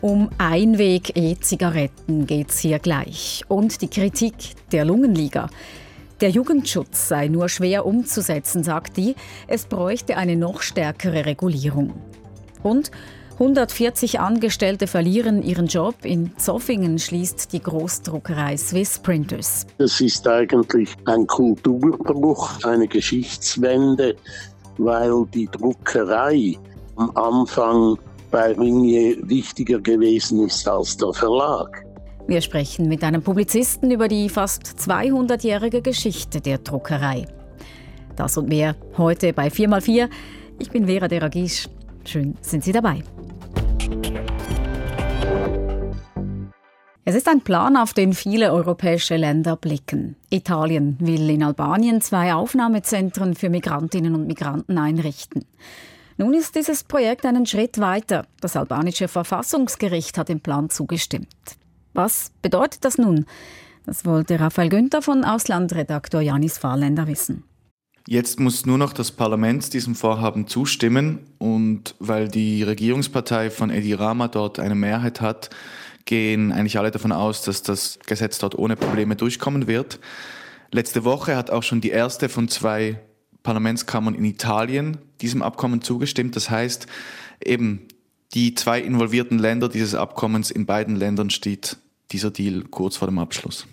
Um 0.00 0.30
Einweg-E-Zigaretten 0.38 2.26
geht 2.26 2.50
es 2.50 2.60
hier 2.60 2.78
gleich. 2.78 3.44
Und 3.48 3.82
die 3.82 3.88
Kritik 3.88 4.34
der 4.72 4.84
Lungenliga. 4.84 5.50
Der 6.20 6.30
Jugendschutz 6.30 7.08
sei 7.08 7.28
nur 7.28 7.48
schwer 7.48 7.84
umzusetzen, 7.84 8.64
sagt 8.64 8.96
die. 8.96 9.14
Es 9.46 9.66
bräuchte 9.66 10.16
eine 10.16 10.36
noch 10.36 10.62
stärkere 10.62 11.26
Regulierung. 11.26 11.92
Und 12.62 12.90
140 13.40 14.18
Angestellte 14.18 14.88
verlieren 14.88 15.44
ihren 15.44 15.68
Job. 15.68 15.94
In 16.02 16.32
Zoffingen 16.38 16.98
schließt 16.98 17.52
die 17.52 17.62
Großdruckerei 17.62 18.56
Swiss 18.56 18.98
Printers. 18.98 19.64
Das 19.78 20.00
ist 20.00 20.26
eigentlich 20.26 20.96
ein 21.04 21.24
Kulturbruch, 21.28 22.64
eine 22.64 22.88
Geschichtswende, 22.88 24.16
weil 24.78 25.26
die 25.34 25.46
Druckerei 25.46 26.56
am 26.96 27.10
Anfang 27.16 27.98
bei 28.30 28.52
Ringier 28.52 29.16
wichtiger 29.28 29.80
gewesen 29.80 30.46
ist 30.46 30.66
als 30.68 30.96
der 30.96 31.12
Verlag. 31.12 31.84
Wir 32.26 32.42
sprechen 32.42 32.88
mit 32.88 33.02
einem 33.02 33.22
Publizisten 33.22 33.90
über 33.90 34.06
die 34.06 34.28
fast 34.28 34.62
200-jährige 34.62 35.80
Geschichte 35.80 36.40
der 36.40 36.58
Druckerei. 36.58 37.26
Das 38.16 38.36
und 38.36 38.48
mehr 38.48 38.76
heute 38.98 39.32
bei 39.32 39.48
4x4. 39.48 40.08
Ich 40.58 40.70
bin 40.70 40.86
Vera 40.86 41.08
Deragisch. 41.08 41.68
Schön 42.04 42.34
sind 42.42 42.64
Sie 42.64 42.72
dabei. 42.72 43.02
Es 47.08 47.14
ist 47.14 47.26
ein 47.26 47.40
Plan, 47.40 47.78
auf 47.78 47.94
den 47.94 48.12
viele 48.12 48.52
europäische 48.52 49.16
Länder 49.16 49.56
blicken. 49.56 50.16
Italien 50.28 50.98
will 51.00 51.30
in 51.30 51.42
Albanien 51.42 52.02
zwei 52.02 52.34
Aufnahmezentren 52.34 53.34
für 53.34 53.48
Migrantinnen 53.48 54.14
und 54.14 54.26
Migranten 54.26 54.76
einrichten. 54.76 55.46
Nun 56.18 56.34
ist 56.34 56.54
dieses 56.54 56.84
Projekt 56.84 57.24
einen 57.24 57.46
Schritt 57.46 57.78
weiter. 57.78 58.26
Das 58.42 58.56
albanische 58.56 59.08
Verfassungsgericht 59.08 60.18
hat 60.18 60.28
dem 60.28 60.40
Plan 60.40 60.68
zugestimmt. 60.68 61.56
Was 61.94 62.30
bedeutet 62.42 62.84
das 62.84 62.98
nun? 62.98 63.24
Das 63.86 64.04
wollte 64.04 64.38
Raphael 64.38 64.68
Günther 64.68 65.00
von 65.00 65.24
Auslandredaktor 65.24 66.20
Janis 66.20 66.58
Fahrländer 66.58 67.06
wissen. 67.06 67.42
Jetzt 68.06 68.38
muss 68.38 68.66
nur 68.66 68.76
noch 68.76 68.92
das 68.92 69.12
Parlament 69.12 69.72
diesem 69.72 69.94
Vorhaben 69.94 70.46
zustimmen 70.46 71.20
und 71.38 71.94
weil 72.00 72.28
die 72.28 72.62
Regierungspartei 72.64 73.48
von 73.48 73.70
Edi 73.70 73.94
Rama 73.94 74.28
dort 74.28 74.58
eine 74.58 74.74
Mehrheit 74.74 75.22
hat, 75.22 75.48
gehen 76.08 76.52
eigentlich 76.52 76.78
alle 76.78 76.90
davon 76.90 77.12
aus, 77.12 77.42
dass 77.42 77.62
das 77.62 77.98
Gesetz 78.06 78.38
dort 78.38 78.58
ohne 78.58 78.76
Probleme 78.76 79.14
durchkommen 79.14 79.66
wird. 79.66 80.00
Letzte 80.72 81.04
Woche 81.04 81.36
hat 81.36 81.50
auch 81.50 81.62
schon 81.62 81.82
die 81.82 81.90
erste 81.90 82.30
von 82.30 82.48
zwei 82.48 82.98
Parlamentskammern 83.42 84.14
in 84.14 84.24
Italien 84.24 84.96
diesem 85.20 85.42
Abkommen 85.42 85.82
zugestimmt. 85.82 86.34
Das 86.34 86.48
heißt, 86.48 86.86
eben 87.44 87.88
die 88.32 88.54
zwei 88.54 88.80
involvierten 88.80 89.38
Länder 89.38 89.68
dieses 89.68 89.94
Abkommens, 89.94 90.50
in 90.50 90.64
beiden 90.64 90.96
Ländern 90.96 91.28
steht 91.28 91.76
dieser 92.10 92.30
Deal 92.30 92.64
kurz 92.70 92.96
vor 92.96 93.08
dem 93.08 93.18
Abschluss. 93.18 93.66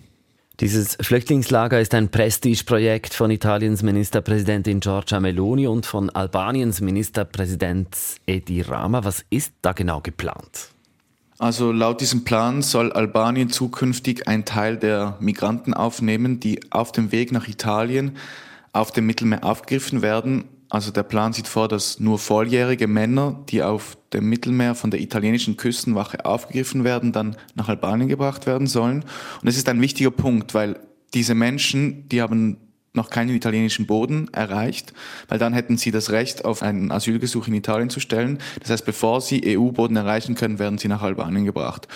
Dieses 0.60 0.96
Flüchtlingslager 1.00 1.80
ist 1.80 1.94
ein 1.94 2.10
Prestigeprojekt 2.10 3.14
von 3.14 3.30
Italiens 3.30 3.82
Ministerpräsidentin 3.82 4.80
Giorgia 4.80 5.20
Meloni 5.20 5.66
und 5.66 5.86
von 5.86 6.10
Albaniens 6.10 6.82
Ministerpräsident 6.82 7.96
Edi 8.26 8.60
Rama. 8.60 9.04
Was 9.04 9.24
ist 9.30 9.52
da 9.62 9.72
genau 9.72 10.00
geplant? 10.02 10.75
Also 11.38 11.70
laut 11.70 12.00
diesem 12.00 12.24
Plan 12.24 12.62
soll 12.62 12.92
Albanien 12.92 13.50
zukünftig 13.50 14.26
einen 14.26 14.44
Teil 14.44 14.78
der 14.78 15.16
Migranten 15.20 15.74
aufnehmen, 15.74 16.40
die 16.40 16.60
auf 16.70 16.92
dem 16.92 17.12
Weg 17.12 17.32
nach 17.32 17.46
Italien 17.46 18.16
auf 18.72 18.90
dem 18.92 19.06
Mittelmeer 19.06 19.44
aufgegriffen 19.44 20.02
werden. 20.02 20.44
Also 20.68 20.90
der 20.90 21.02
Plan 21.02 21.32
sieht 21.32 21.46
vor, 21.46 21.68
dass 21.68 22.00
nur 22.00 22.18
volljährige 22.18 22.88
Männer, 22.88 23.40
die 23.48 23.62
auf 23.62 23.96
dem 24.12 24.28
Mittelmeer 24.28 24.74
von 24.74 24.90
der 24.90 25.00
italienischen 25.00 25.56
Küstenwache 25.56 26.24
aufgegriffen 26.24 26.84
werden, 26.84 27.12
dann 27.12 27.36
nach 27.54 27.68
Albanien 27.68 28.08
gebracht 28.08 28.46
werden 28.46 28.66
sollen. 28.66 29.04
Und 29.40 29.48
es 29.48 29.56
ist 29.56 29.68
ein 29.68 29.80
wichtiger 29.80 30.10
Punkt, 30.10 30.54
weil 30.54 30.80
diese 31.14 31.34
Menschen, 31.34 32.08
die 32.08 32.20
haben 32.20 32.58
noch 32.96 33.10
keinen 33.10 33.30
italienischen 33.30 33.86
Boden 33.86 34.28
erreicht, 34.32 34.92
weil 35.28 35.38
dann 35.38 35.52
hätten 35.52 35.76
sie 35.76 35.90
das 35.90 36.10
Recht, 36.10 36.44
auf 36.44 36.62
einen 36.62 36.90
Asylgesuch 36.90 37.48
in 37.48 37.54
Italien 37.54 37.90
zu 37.90 38.00
stellen. 38.00 38.38
Das 38.60 38.70
heißt, 38.70 38.84
bevor 38.84 39.20
sie 39.20 39.56
EU-Boden 39.56 39.96
erreichen 39.96 40.34
können, 40.34 40.58
werden 40.58 40.78
sie 40.78 40.88
nach 40.88 41.02
Albanien 41.02 41.44
gebracht. 41.44 41.88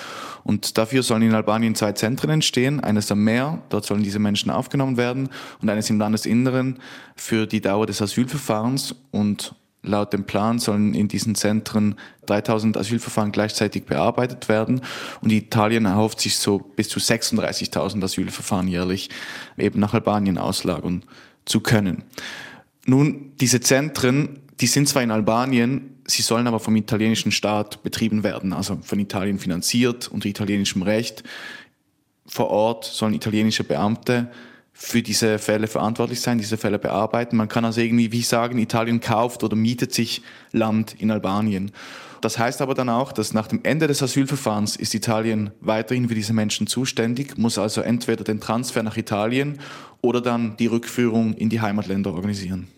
Und 0.44 0.78
dafür 0.78 1.02
sollen 1.02 1.22
in 1.22 1.34
Albanien 1.34 1.74
zwei 1.74 1.92
Zentren 1.92 2.30
entstehen, 2.30 2.80
eines 2.80 3.10
am 3.12 3.24
Meer, 3.24 3.62
dort 3.68 3.84
sollen 3.84 4.02
diese 4.02 4.18
Menschen 4.18 4.50
aufgenommen 4.50 4.96
werden, 4.96 5.28
und 5.60 5.68
eines 5.68 5.90
im 5.90 5.98
Landesinneren 5.98 6.78
für 7.16 7.46
die 7.46 7.60
Dauer 7.60 7.86
des 7.86 8.00
Asylverfahrens. 8.00 8.94
Und 9.10 9.54
Laut 9.82 10.12
dem 10.12 10.24
Plan 10.24 10.58
sollen 10.58 10.92
in 10.92 11.08
diesen 11.08 11.34
Zentren 11.34 11.94
3000 12.26 12.76
Asylverfahren 12.76 13.32
gleichzeitig 13.32 13.84
bearbeitet 13.84 14.48
werden 14.48 14.82
und 15.22 15.32
Italien 15.32 15.86
erhofft 15.86 16.20
sich 16.20 16.36
so 16.36 16.58
bis 16.58 16.90
zu 16.90 17.00
36.000 17.00 18.04
Asylverfahren 18.04 18.68
jährlich 18.68 19.08
eben 19.56 19.80
nach 19.80 19.94
Albanien 19.94 20.36
auslagern 20.36 21.02
zu 21.46 21.60
können. 21.60 22.04
Nun, 22.84 23.32
diese 23.40 23.60
Zentren, 23.60 24.40
die 24.60 24.66
sind 24.66 24.88
zwar 24.88 25.02
in 25.02 25.10
Albanien, 25.10 25.96
sie 26.06 26.22
sollen 26.22 26.46
aber 26.46 26.60
vom 26.60 26.76
italienischen 26.76 27.32
Staat 27.32 27.82
betrieben 27.82 28.22
werden, 28.22 28.52
also 28.52 28.78
von 28.82 28.98
Italien 28.98 29.38
finanziert 29.38 30.08
unter 30.08 30.28
italienischem 30.28 30.82
Recht. 30.82 31.22
Vor 32.26 32.48
Ort 32.48 32.84
sollen 32.84 33.14
italienische 33.14 33.64
Beamte 33.64 34.30
für 34.82 35.02
diese 35.02 35.38
Fälle 35.38 35.66
verantwortlich 35.66 36.22
sein, 36.22 36.38
diese 36.38 36.56
Fälle 36.56 36.78
bearbeiten. 36.78 37.36
Man 37.36 37.48
kann 37.48 37.66
also 37.66 37.82
irgendwie 37.82 38.12
wie 38.12 38.22
sagen, 38.22 38.58
Italien 38.58 39.00
kauft 39.00 39.44
oder 39.44 39.54
mietet 39.54 39.92
sich 39.92 40.22
Land 40.52 40.94
in 40.98 41.10
Albanien. 41.10 41.70
Das 42.22 42.38
heißt 42.38 42.62
aber 42.62 42.72
dann 42.72 42.88
auch, 42.88 43.12
dass 43.12 43.34
nach 43.34 43.46
dem 43.46 43.60
Ende 43.62 43.86
des 43.88 44.02
Asylverfahrens 44.02 44.76
ist 44.76 44.94
Italien 44.94 45.50
weiterhin 45.60 46.08
für 46.08 46.14
diese 46.14 46.32
Menschen 46.32 46.66
zuständig, 46.66 47.36
muss 47.36 47.58
also 47.58 47.82
entweder 47.82 48.24
den 48.24 48.40
Transfer 48.40 48.82
nach 48.82 48.96
Italien 48.96 49.58
oder 50.00 50.22
dann 50.22 50.56
die 50.56 50.66
Rückführung 50.66 51.34
in 51.34 51.50
die 51.50 51.60
Heimatländer 51.60 52.14
organisieren. 52.14 52.68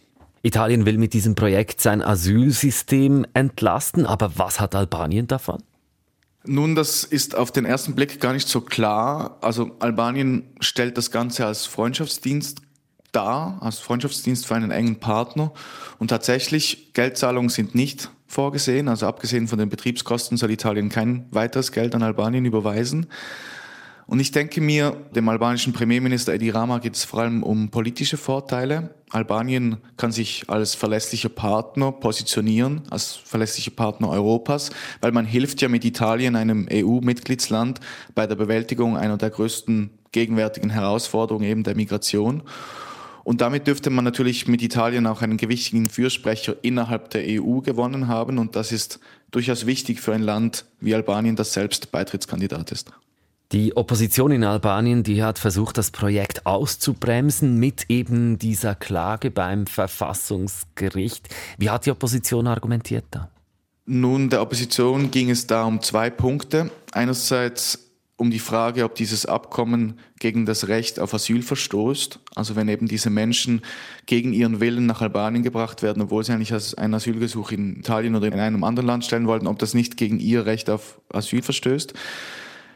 Italien 0.43 0.87
will 0.87 0.99
mit 0.99 1.13
diesem 1.13 1.37
Projekt 1.37 1.81
sein 1.81 2.03
Asylsystem 2.03 3.25
entlasten, 3.33 4.07
aber 4.07 4.39
was 4.39 4.59
hat 4.59 4.75
Albanien 4.75 5.29
davon? 5.29 5.63
Nun, 6.45 6.75
das 6.75 7.05
ist 7.05 7.37
auf 7.37 7.53
den 7.53 7.65
ersten 7.65 7.95
Blick 7.95 8.21
gar 8.21 8.33
nicht 8.33 8.49
so 8.49 8.61
klar. 8.61 9.39
Also 9.43 9.77
Albanien 9.79 10.45
stellt 10.61 10.99
das 10.99 11.11
Ganze 11.11 11.47
als 11.47 11.67
Freundschaftsdienst 11.67 12.63
dar, 13.13 13.59
als 13.61 13.79
Freundschaftsdienst 13.79 14.47
für 14.47 14.57
einen 14.57 14.73
engen 14.73 14.99
Partner. 14.99 15.53
Und 15.99 16.09
tatsächlich, 16.09 16.93
Geldzahlungen 16.95 17.49
sind 17.49 17.75
nicht 17.75 18.11
vorgesehen. 18.27 18.89
Also 18.89 19.07
abgesehen 19.07 19.47
von 19.47 19.59
den 19.59 19.69
Betriebskosten 19.69 20.37
soll 20.37 20.51
Italien 20.51 20.89
kein 20.89 21.27
weiteres 21.31 21.71
Geld 21.71 21.95
an 21.95 22.03
Albanien 22.03 22.45
überweisen. 22.45 23.07
Und 24.13 24.21
ich 24.21 24.31
denke 24.31 24.61
mir, 24.61 24.95
dem 25.17 25.27
albanischen 25.31 25.73
Premierminister 25.73 26.35
Edi 26.35 26.51
Rama 26.51 26.81
geht 26.81 26.97
es 26.97 27.03
vor 27.03 27.21
allem 27.21 27.43
um 27.43 27.71
politische 27.71 28.19
Vorteile. 28.19 28.95
Albanien 29.09 29.79
kann 29.97 30.13
sich 30.13 30.45
als 30.51 30.75
verlässlicher 30.75 31.31
Partner 31.31 31.93
positionieren, 31.93 32.83
als 32.91 33.15
verlässlicher 33.15 33.71
Partner 33.71 34.11
Europas, 34.11 34.69
weil 35.01 35.13
man 35.13 35.25
hilft 35.25 35.63
ja 35.63 35.71
mit 35.71 35.87
Italien, 35.87 36.37
einem 36.37 36.69
EU-Mitgliedsland, 36.71 37.81
bei 38.15 38.27
der 38.27 38.35
Bewältigung 38.35 38.99
einer 38.99 39.17
der 39.17 39.31
größten 39.31 39.89
gegenwärtigen 40.13 40.69
Herausforderungen 40.69 41.47
eben 41.47 41.63
der 41.63 41.75
Migration. 41.75 42.43
Und 43.25 43.41
damit 43.41 43.67
dürfte 43.67 43.89
man 43.89 44.05
natürlich 44.05 44.47
mit 44.47 44.61
Italien 44.61 45.07
auch 45.07 45.23
einen 45.23 45.39
gewichtigen 45.39 45.89
Fürsprecher 45.89 46.57
innerhalb 46.61 47.09
der 47.09 47.23
EU 47.27 47.61
gewonnen 47.61 48.09
haben. 48.09 48.37
Und 48.37 48.57
das 48.57 48.73
ist 48.73 49.01
durchaus 49.31 49.65
wichtig 49.65 50.03
für 50.03 50.13
ein 50.13 50.23
Land 50.23 50.67
wie 50.81 50.95
Albanien, 50.95 51.35
das 51.35 51.55
selbst 51.55 51.93
Beitrittskandidat 51.93 52.73
ist. 52.73 52.93
Die 53.53 53.77
Opposition 53.77 54.31
in 54.31 54.45
Albanien, 54.45 55.03
die 55.03 55.23
hat 55.23 55.39
versucht, 55.39 55.77
das 55.77 55.91
Projekt 55.91 56.47
auszubremsen 56.47 57.59
mit 57.59 57.91
eben 57.91 58.39
dieser 58.39 58.75
Klage 58.75 59.31
beim 59.31 59.67
Verfassungsgericht. 59.67 61.29
Wie 61.59 61.69
hat 61.69 61.85
die 61.85 61.91
Opposition 61.91 62.47
argumentiert 62.47 63.05
da? 63.11 63.29
Nun, 63.85 64.31
der 64.31 64.41
Opposition 64.41 65.11
ging 65.11 65.29
es 65.29 65.47
da 65.47 65.65
um 65.65 65.83
zwei 65.83 66.09
Punkte. 66.09 66.71
Einerseits 66.93 67.91
um 68.17 68.31
die 68.31 68.39
Frage, 68.39 68.85
ob 68.85 68.95
dieses 68.95 69.27
Abkommen 69.27 69.99
gegen 70.19 70.47
das 70.47 70.69
Recht 70.69 70.99
auf 70.99 71.13
Asyl 71.13 71.43
verstößt. 71.43 72.21
Also 72.35 72.57
wenn 72.57 72.69
eben 72.69 72.89
diese 72.89 73.11
Menschen 73.11 73.61
gegen 74.07 74.33
ihren 74.33 74.61
Willen 74.61 74.87
nach 74.87 75.03
Albanien 75.03 75.43
gebracht 75.43 75.83
werden, 75.83 76.03
obwohl 76.03 76.25
sie 76.25 76.33
eigentlich 76.33 76.79
einen 76.79 76.95
Asylgesuch 76.95 77.51
in 77.51 77.81
Italien 77.81 78.15
oder 78.15 78.29
in 78.29 78.41
einem 78.41 78.65
anderen 78.65 78.87
Land 78.87 79.05
stellen 79.05 79.27
wollten, 79.27 79.47
ob 79.47 79.59
das 79.59 79.75
nicht 79.75 79.99
gegen 79.99 80.21
ihr 80.21 80.47
Recht 80.47 80.71
auf 80.71 81.03
Asyl 81.13 81.43
verstößt. 81.43 81.93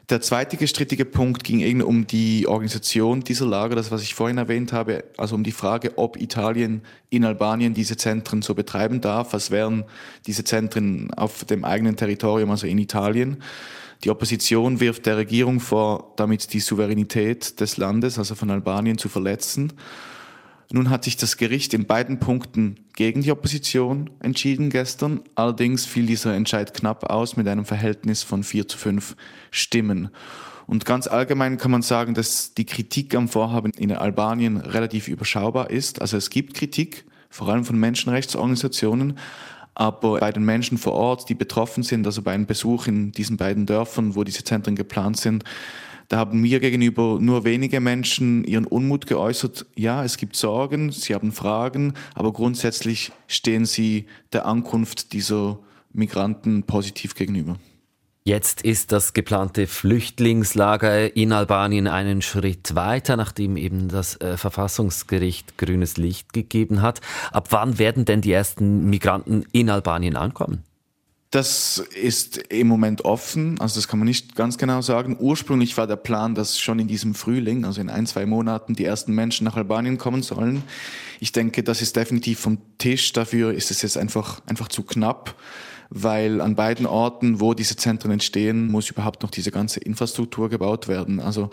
Der 0.09 0.21
zweite 0.21 0.57
gestrittige 0.57 1.05
Punkt 1.05 1.43
ging 1.43 1.59
eben 1.59 1.83
um 1.83 2.07
die 2.07 2.47
Organisation 2.47 3.23
dieser 3.23 3.47
Lager, 3.47 3.75
das 3.75 3.91
was 3.91 4.03
ich 4.03 4.15
vorhin 4.15 4.39
erwähnt 4.39 4.73
habe, 4.73 5.03
also 5.17 5.35
um 5.35 5.43
die 5.43 5.51
Frage, 5.51 5.99
ob 5.99 6.17
Italien 6.17 6.83
in 7.11 7.25
Albanien 7.25 7.75
diese 7.75 7.97
Zentren 7.97 8.41
so 8.41 8.55
betreiben 8.55 9.01
darf, 9.01 9.35
als 9.35 9.51
wären 9.51 9.83
diese 10.25 10.45
Zentren 10.45 11.13
auf 11.15 11.45
dem 11.45 11.65
eigenen 11.65 11.97
Territorium, 11.97 12.53
also 12.53 12.69
in 12.69 12.79
Italien. 12.79 13.43
Die 14.05 14.11
Opposition 14.11 14.79
wirft 14.79 15.07
der 15.07 15.17
Regierung 15.17 15.59
vor, 15.59 16.13
damit 16.15 16.53
die 16.53 16.61
Souveränität 16.61 17.59
des 17.59 17.77
Landes, 17.77 18.17
also 18.17 18.37
von 18.37 18.51
Albanien, 18.51 18.99
zu 18.99 19.09
verletzen. 19.09 19.73
Nun 20.73 20.91
hat 20.91 21.05
sich 21.05 21.17
das 21.17 21.37
Gericht 21.37 21.75
in 21.75 21.87
beiden 21.87 22.19
Punkten 22.19 22.77
gegen 22.95 23.23
die 23.23 23.31
Opposition 23.31 24.11
entschieden 24.21 24.71
gestern. 24.71 25.21
Allerdings 25.35 25.87
fiel 25.87 26.07
dieser 26.07 26.35
Entscheid 26.35 26.75
knapp 26.75 27.09
aus 27.11 27.37
mit 27.37 27.47
einem 27.47 27.65
Verhältnis 27.65 28.23
von 28.23 28.43
vier 28.43 28.67
zu 28.67 28.77
fünf 28.77 29.17
Stimmen. 29.51 30.11
Und 30.67 30.85
ganz 30.85 31.07
allgemein 31.07 31.59
kann 31.59 31.71
man 31.71 31.83
sagen, 31.83 32.15
dass 32.15 32.55
die 32.55 32.67
Kritik 32.67 33.15
am 33.15 33.29
Vorhaben 33.29 33.71
in 33.73 33.93
Albanien 33.93 34.57
relativ 34.57 35.07
überschaubar 35.07 35.71
ist. 35.71 36.01
Also 36.01 36.17
es 36.17 36.31
gibt 36.31 36.55
Kritik, 36.55 37.05
vor 37.31 37.49
allem 37.49 37.65
von 37.65 37.79
Menschenrechtsorganisationen, 37.79 39.19
aber 39.75 40.19
bei 40.19 40.33
den 40.33 40.45
Menschen 40.45 40.79
vor 40.79 40.95
Ort, 40.95 41.29
die 41.29 41.35
betroffen 41.35 41.83
sind, 41.83 42.07
also 42.07 42.23
bei 42.23 42.33
einem 42.33 42.47
Besuch 42.47 42.89
in 42.89 43.13
diesen 43.13 43.37
beiden 43.37 43.67
Dörfern, 43.67 44.17
wo 44.17 44.25
diese 44.25 44.43
Zentren 44.43 44.75
geplant 44.75 45.19
sind, 45.19 45.45
da 46.09 46.19
haben 46.19 46.41
mir 46.41 46.61
gegenüber 46.61 47.19
nur 47.21 47.45
wenige 47.45 47.81
Menschen 47.81 48.45
ihren 48.45 48.67
Unmut 48.67 49.07
geäußert. 49.07 49.67
Ja, 49.75 50.05
es 50.05 50.17
gibt 50.17 50.37
Sorgen, 50.37 50.93
sie 50.93 51.15
haben 51.15 51.33
Fragen, 51.33 51.95
aber 52.15 52.33
grundsätzlich 52.33 53.13
stehen 53.27 53.67
sie 53.67 54.07
der 54.33 54.47
Ankunft 54.47 55.13
dieser 55.13 55.59
Migranten 55.93 56.63
positiv 56.63 57.15
gegenüber. 57.15 57.57
Jetzt 58.25 58.63
ist 58.63 58.91
das 58.91 59.13
geplante 59.13 59.69
Flüchtlingslager 59.69 61.15
in 61.17 61.33
Albanien 61.33 61.87
einen 61.87 62.23
Schritt 62.23 62.75
weiter, 62.75 63.17
nachdem 63.17 63.57
eben 63.57 63.87
das 63.87 64.21
äh, 64.21 64.37
Verfassungsgericht 64.37 65.57
grünes 65.59 65.97
Licht 65.97 66.33
gegeben 66.33 66.83
hat. 66.83 67.01
Ab 67.31 67.49
wann 67.51 67.79
werden 67.79 68.05
denn 68.05 68.23
die 68.23 68.33
ersten 68.33 68.91
Migranten 68.91 69.45
in 69.53 69.71
Albanien 69.71 70.17
ankommen? 70.17 70.65
Das 71.31 71.79
ist 71.79 72.39
im 72.51 72.69
Moment 72.69 73.05
offen, 73.05 73.61
also 73.61 73.75
das 73.75 73.89
kann 73.89 73.99
man 73.99 74.07
nicht 74.07 74.37
ganz 74.37 74.59
genau 74.59 74.81
sagen. 74.81 75.17
Ursprünglich 75.19 75.77
war 75.77 75.87
der 75.87 75.97
Plan, 75.97 76.35
dass 76.35 76.59
schon 76.61 76.79
in 76.79 76.87
diesem 76.87 77.15
Frühling, 77.15 77.65
also 77.65 77.81
in 77.81 77.91
ein, 77.91 78.07
zwei 78.07 78.27
Monaten, 78.27 78.75
die 78.75 78.85
ersten 78.85 79.13
Menschen 79.13 79.45
nach 79.45 79.57
Albanien 79.57 79.99
kommen 79.99 80.23
sollen. 80.23 80.63
Ich 81.19 81.33
denke, 81.33 81.65
das 81.65 81.83
ist 81.83 81.97
definitiv 81.97 82.39
vom 82.39 82.59
Tisch. 82.79 83.13
Dafür 83.13 83.53
ist 83.53 83.71
es 83.71 83.83
jetzt 83.83 83.99
einfach, 83.99 84.41
einfach 84.47 84.69
zu 84.69 84.83
knapp 84.83 85.35
weil 85.91 86.41
an 86.41 86.57
beiden 86.57 86.87
Orten, 86.87 87.41
wo 87.41 87.55
diese 87.55 87.77
Zentren 87.77 88.11
entstehen, 88.11 88.67
muss 88.69 88.91
überhaupt 88.91 89.23
noch 89.23 89.31
diese 89.31 89.51
ganze 89.51 89.81
Infrastruktur 89.81 90.49
gebaut 90.49 90.89
werden. 90.89 91.21
Also 91.21 91.51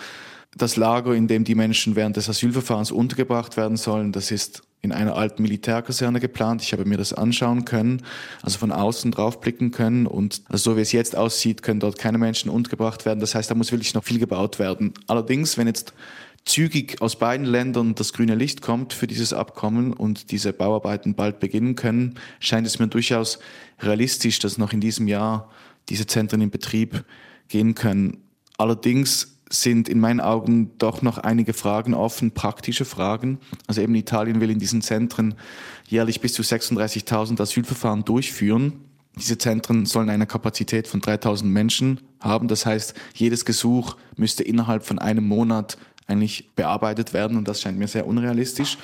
das 0.56 0.76
Lager, 0.76 1.14
in 1.14 1.28
dem 1.28 1.44
die 1.44 1.56
Menschen 1.56 1.96
während 1.96 2.18
des 2.18 2.30
Asylverfahrens 2.30 2.92
untergebracht 2.92 3.58
werden 3.58 3.78
sollen, 3.78 4.12
das 4.12 4.32
ist 4.32 4.64
in 4.82 4.92
einer 4.92 5.16
alten 5.16 5.42
Militärkaserne 5.42 6.20
geplant. 6.20 6.62
Ich 6.62 6.74
habe 6.74 6.84
mir 6.84 6.98
das 6.98 7.14
anschauen 7.14 7.64
können, 7.64 8.02
also 8.42 8.60
von 8.60 8.72
außen 8.72 9.12
draufblicken 9.12 9.72
können. 9.72 10.06
Und 10.06 10.42
also 10.50 10.72
so 10.72 10.78
wie 10.78 10.82
es 10.82 10.92
jetzt 10.92 11.16
aussieht, 11.16 11.64
können 11.64 11.80
dort 11.80 11.98
keine 11.98 12.18
Menschen 12.18 12.50
untergebracht 12.50 13.06
werden. 13.06 13.22
Das 13.22 13.34
heißt, 13.34 13.50
da 13.50 13.56
muss 13.56 13.72
wirklich 13.72 13.94
noch 13.94 14.04
viel 14.04 14.20
gebaut 14.20 14.60
werden. 14.60 14.94
Allerdings, 15.08 15.58
wenn 15.58 15.68
jetzt 15.68 15.94
zügig 16.44 17.02
aus 17.02 17.18
beiden 17.18 17.46
Ländern 17.46 17.96
das 17.96 18.12
grüne 18.12 18.36
Licht 18.36 18.62
kommt 18.62 18.92
für 18.92 19.08
dieses 19.08 19.32
Abkommen 19.32 19.94
und 19.94 20.32
diese 20.32 20.52
Bauarbeiten 20.52 21.16
bald 21.16 21.40
beginnen 21.40 21.76
können, 21.76 22.16
scheint 22.42 22.68
es 22.68 22.78
mir 22.78 22.88
durchaus 22.88 23.40
realistisch, 23.80 24.40
dass 24.40 24.58
noch 24.58 24.74
in 24.74 24.82
diesem 24.82 25.08
Jahr 25.08 25.50
diese 25.88 26.08
Zentren 26.08 26.42
in 26.42 26.52
Betrieb 26.52 27.06
gehen 27.48 27.74
können. 27.74 28.18
Allerdings 28.58 29.33
sind 29.54 29.88
in 29.88 30.00
meinen 30.00 30.20
Augen 30.20 30.72
doch 30.80 31.02
noch 31.02 31.20
einige 31.20 31.54
Fragen 31.54 31.94
offen, 31.94 32.32
praktische 32.32 32.86
Fragen. 32.86 33.38
Also 33.68 33.82
eben 33.82 33.94
Italien 33.96 34.42
will 34.42 34.50
in 34.50 34.60
diesen 34.60 34.82
Zentren 34.82 35.36
jährlich 35.88 36.22
bis 36.22 36.34
zu 36.34 36.42
36.000 36.42 37.40
Asylverfahren 37.40 38.04
durchführen. 38.04 38.74
Diese 39.16 39.38
Zentren 39.38 39.86
sollen 39.86 40.10
eine 40.10 40.26
Kapazität 40.26 40.88
von 40.88 41.02
3000 41.02 41.52
Menschen 41.52 42.02
haben. 42.20 42.48
Das 42.48 42.66
heißt, 42.66 42.96
jedes 43.14 43.46
Gesuch 43.46 43.96
müsste 44.18 44.44
innerhalb 44.44 44.86
von 44.86 44.98
einem 44.98 45.28
Monat 45.28 45.78
eigentlich 46.08 46.50
bearbeitet 46.56 47.14
werden 47.14 47.38
und 47.38 47.48
das 47.48 47.62
scheint 47.62 47.78
mir 47.78 47.88
sehr 47.88 48.08
unrealistisch. 48.08 48.78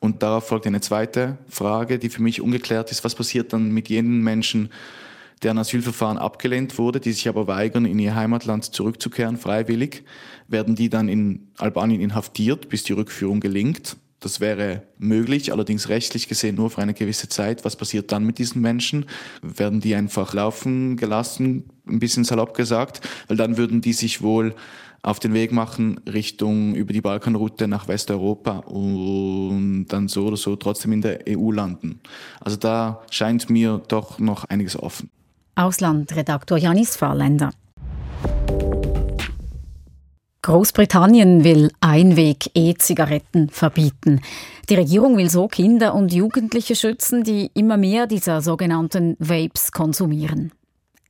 Und 0.00 0.22
darauf 0.22 0.48
folgt 0.48 0.66
eine 0.66 0.80
zweite 0.80 1.38
Frage, 1.48 1.98
die 1.98 2.08
für 2.08 2.22
mich 2.22 2.40
ungeklärt 2.40 2.90
ist. 2.90 3.04
Was 3.04 3.14
passiert 3.14 3.52
dann 3.52 3.70
mit 3.70 3.88
jenen 3.88 4.22
Menschen, 4.22 4.70
deren 5.40 5.58
Asylverfahren 5.58 6.18
abgelehnt 6.18 6.78
wurde, 6.78 7.00
die 7.00 7.12
sich 7.12 7.28
aber 7.28 7.46
weigern, 7.46 7.84
in 7.84 7.98
ihr 7.98 8.14
Heimatland 8.14 8.64
zurückzukehren, 8.64 9.36
freiwillig? 9.36 10.04
Werden 10.48 10.74
die 10.74 10.88
dann 10.88 11.08
in 11.08 11.48
Albanien 11.58 12.00
inhaftiert, 12.00 12.68
bis 12.68 12.84
die 12.84 12.92
Rückführung 12.92 13.40
gelingt? 13.40 13.96
Das 14.20 14.40
wäre 14.40 14.82
möglich, 14.98 15.52
allerdings 15.52 15.88
rechtlich 15.88 16.26
gesehen 16.26 16.56
nur 16.56 16.70
für 16.70 16.82
eine 16.82 16.94
gewisse 16.94 17.28
Zeit. 17.28 17.64
Was 17.64 17.76
passiert 17.76 18.10
dann 18.10 18.24
mit 18.24 18.38
diesen 18.38 18.60
Menschen? 18.60 19.06
Werden 19.42 19.80
die 19.80 19.94
einfach 19.94 20.34
laufen 20.34 20.96
gelassen, 20.96 21.70
ein 21.86 22.00
bisschen 22.00 22.24
salopp 22.24 22.54
gesagt? 22.54 23.00
Weil 23.28 23.36
dann 23.36 23.56
würden 23.56 23.80
die 23.80 23.92
sich 23.92 24.20
wohl 24.20 24.56
auf 25.02 25.20
den 25.20 25.34
Weg 25.34 25.52
machen 25.52 26.00
Richtung 26.12 26.74
über 26.74 26.92
die 26.92 27.00
Balkanroute 27.00 27.68
nach 27.68 27.86
Westeuropa 27.86 28.58
und 28.58 29.86
dann 29.86 30.08
so 30.08 30.26
oder 30.26 30.36
so 30.36 30.56
trotzdem 30.56 30.92
in 30.92 31.02
der 31.02 31.20
EU 31.28 31.52
landen. 31.52 32.00
Also 32.40 32.56
da 32.56 33.02
scheint 33.10 33.48
mir 33.48 33.80
doch 33.86 34.18
noch 34.18 34.44
einiges 34.46 34.76
offen. 34.76 35.10
Auslandredaktor 35.58 36.56
Janis 36.56 36.96
Fahrländer. 36.96 37.50
Großbritannien 40.42 41.44
will 41.44 41.70
Einweg-E-Zigaretten 41.80 43.50
verbieten. 43.50 44.22
Die 44.70 44.76
Regierung 44.76 45.18
will 45.18 45.28
so 45.28 45.48
Kinder 45.48 45.94
und 45.94 46.12
Jugendliche 46.12 46.74
schützen, 46.74 47.22
die 47.24 47.50
immer 47.54 47.76
mehr 47.76 48.06
dieser 48.06 48.40
sogenannten 48.40 49.16
Vapes 49.18 49.72
konsumieren. 49.72 50.52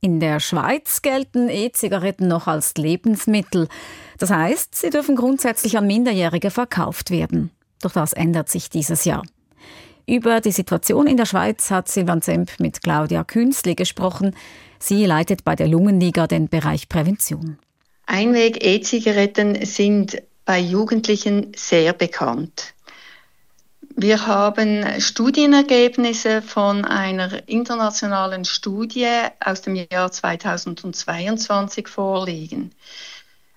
In 0.01 0.19
der 0.19 0.39
Schweiz 0.39 1.01
gelten 1.01 1.47
E-Zigaretten 1.47 2.27
noch 2.27 2.47
als 2.47 2.73
Lebensmittel. 2.75 3.67
Das 4.17 4.29
heißt, 4.29 4.75
sie 4.75 4.89
dürfen 4.89 5.15
grundsätzlich 5.15 5.77
an 5.77 5.87
Minderjährige 5.87 6.51
verkauft 6.51 7.11
werden. 7.11 7.51
Doch 7.81 7.91
das 7.91 8.13
ändert 8.13 8.49
sich 8.49 8.69
dieses 8.69 9.05
Jahr. 9.05 9.23
Über 10.09 10.41
die 10.41 10.51
Situation 10.51 11.05
in 11.05 11.17
der 11.17 11.27
Schweiz 11.27 11.69
hat 11.69 11.87
Silvan 11.87 12.23
Zemp 12.23 12.59
mit 12.59 12.81
Claudia 12.81 13.23
Künzli 13.23 13.75
gesprochen. 13.75 14.35
Sie 14.79 15.05
leitet 15.05 15.43
bei 15.43 15.55
der 15.55 15.67
Lungenliga 15.67 16.25
den 16.25 16.49
Bereich 16.49 16.89
Prävention. 16.89 17.59
Einweg-E-Zigaretten 18.07 19.63
sind 19.67 20.19
bei 20.45 20.57
Jugendlichen 20.57 21.51
sehr 21.55 21.93
bekannt. 21.93 22.73
Wir 23.95 24.25
haben 24.25 24.83
Studienergebnisse 24.99 26.41
von 26.41 26.85
einer 26.85 27.47
internationalen 27.47 28.45
Studie 28.45 29.05
aus 29.39 29.61
dem 29.61 29.75
Jahr 29.75 30.11
2022 30.11 31.87
vorliegen. 31.87 32.71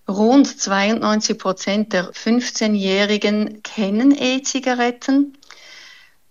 Rund 0.06 0.60
92 0.60 1.38
Prozent 1.38 1.93
der 1.94 2.12
15-Jährigen 2.12 3.62
kennen 3.62 4.14
E-Zigaretten. 4.14 5.38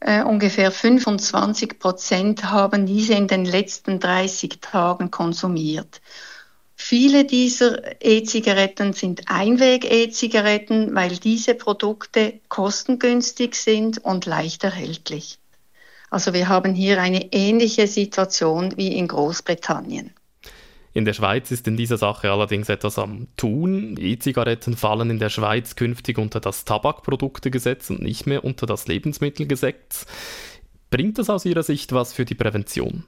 Äh, 0.02 0.24
ungefähr 0.24 0.72
25 0.72 1.78
Prozent 1.78 2.44
haben 2.46 2.88
diese 2.88 3.14
in 3.14 3.28
den 3.28 3.46
letzten 3.46 4.00
30 4.00 4.60
Tagen 4.60 5.12
konsumiert. 5.12 6.02
Viele 6.76 7.24
dieser 7.24 8.02
E-Zigaretten 8.04 8.94
sind 8.94 9.30
Einweg-E-Zigaretten, 9.30 10.96
weil 10.96 11.18
diese 11.18 11.54
Produkte 11.54 12.40
kostengünstig 12.50 13.54
sind 13.54 14.00
und 14.00 14.26
leicht 14.26 14.64
erhältlich. 14.64 15.38
Also 16.10 16.34
wir 16.34 16.50
haben 16.50 16.74
hier 16.74 17.00
eine 17.00 17.32
ähnliche 17.32 17.86
Situation 17.86 18.76
wie 18.78 18.98
in 18.98 19.08
Großbritannien. 19.08 20.16
In 20.94 21.06
der 21.06 21.14
Schweiz 21.14 21.52
ist 21.52 21.68
in 21.68 21.78
dieser 21.78 21.98
Sache 21.98 22.32
allerdings 22.32 22.68
etwas 22.68 23.00
am 23.00 23.28
Tun. 23.38 23.96
E-Zigaretten 23.98 24.76
fallen 24.76 25.10
in 25.10 25.20
der 25.20 25.30
Schweiz 25.30 25.76
künftig 25.76 26.18
unter 26.18 26.42
das 26.42 26.66
Tabakproduktegesetz 26.66 27.90
und 27.90 28.02
nicht 28.02 28.28
mehr 28.28 28.44
unter 28.44 28.66
das 28.66 28.88
Lebensmittelgesetz. 28.88 30.06
Bringt 30.90 31.18
das 31.18 31.30
aus 31.30 31.46
Ihrer 31.46 31.64
Sicht 31.64 31.94
was 31.94 32.12
für 32.12 32.26
die 32.26 32.36
Prävention? 32.36 33.06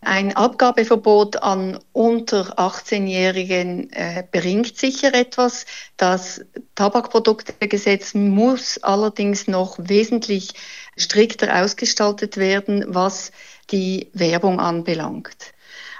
Ein 0.00 0.36
Abgabeverbot 0.36 1.42
an 1.42 1.78
unter 1.92 2.58
18-Jährigen 2.58 3.90
äh, 3.92 4.22
bringt 4.30 4.76
sicher 4.76 5.14
etwas. 5.14 5.64
Das 5.96 6.44
Tabakproduktegesetz 6.74 8.12
muss 8.12 8.76
allerdings 8.82 9.48
noch 9.48 9.78
wesentlich 9.78 10.50
strikter 10.98 11.62
ausgestaltet 11.62 12.36
werden, 12.36 12.84
was 12.88 13.32
die 13.70 14.10
Werbung 14.12 14.60
anbelangt. 14.60 15.53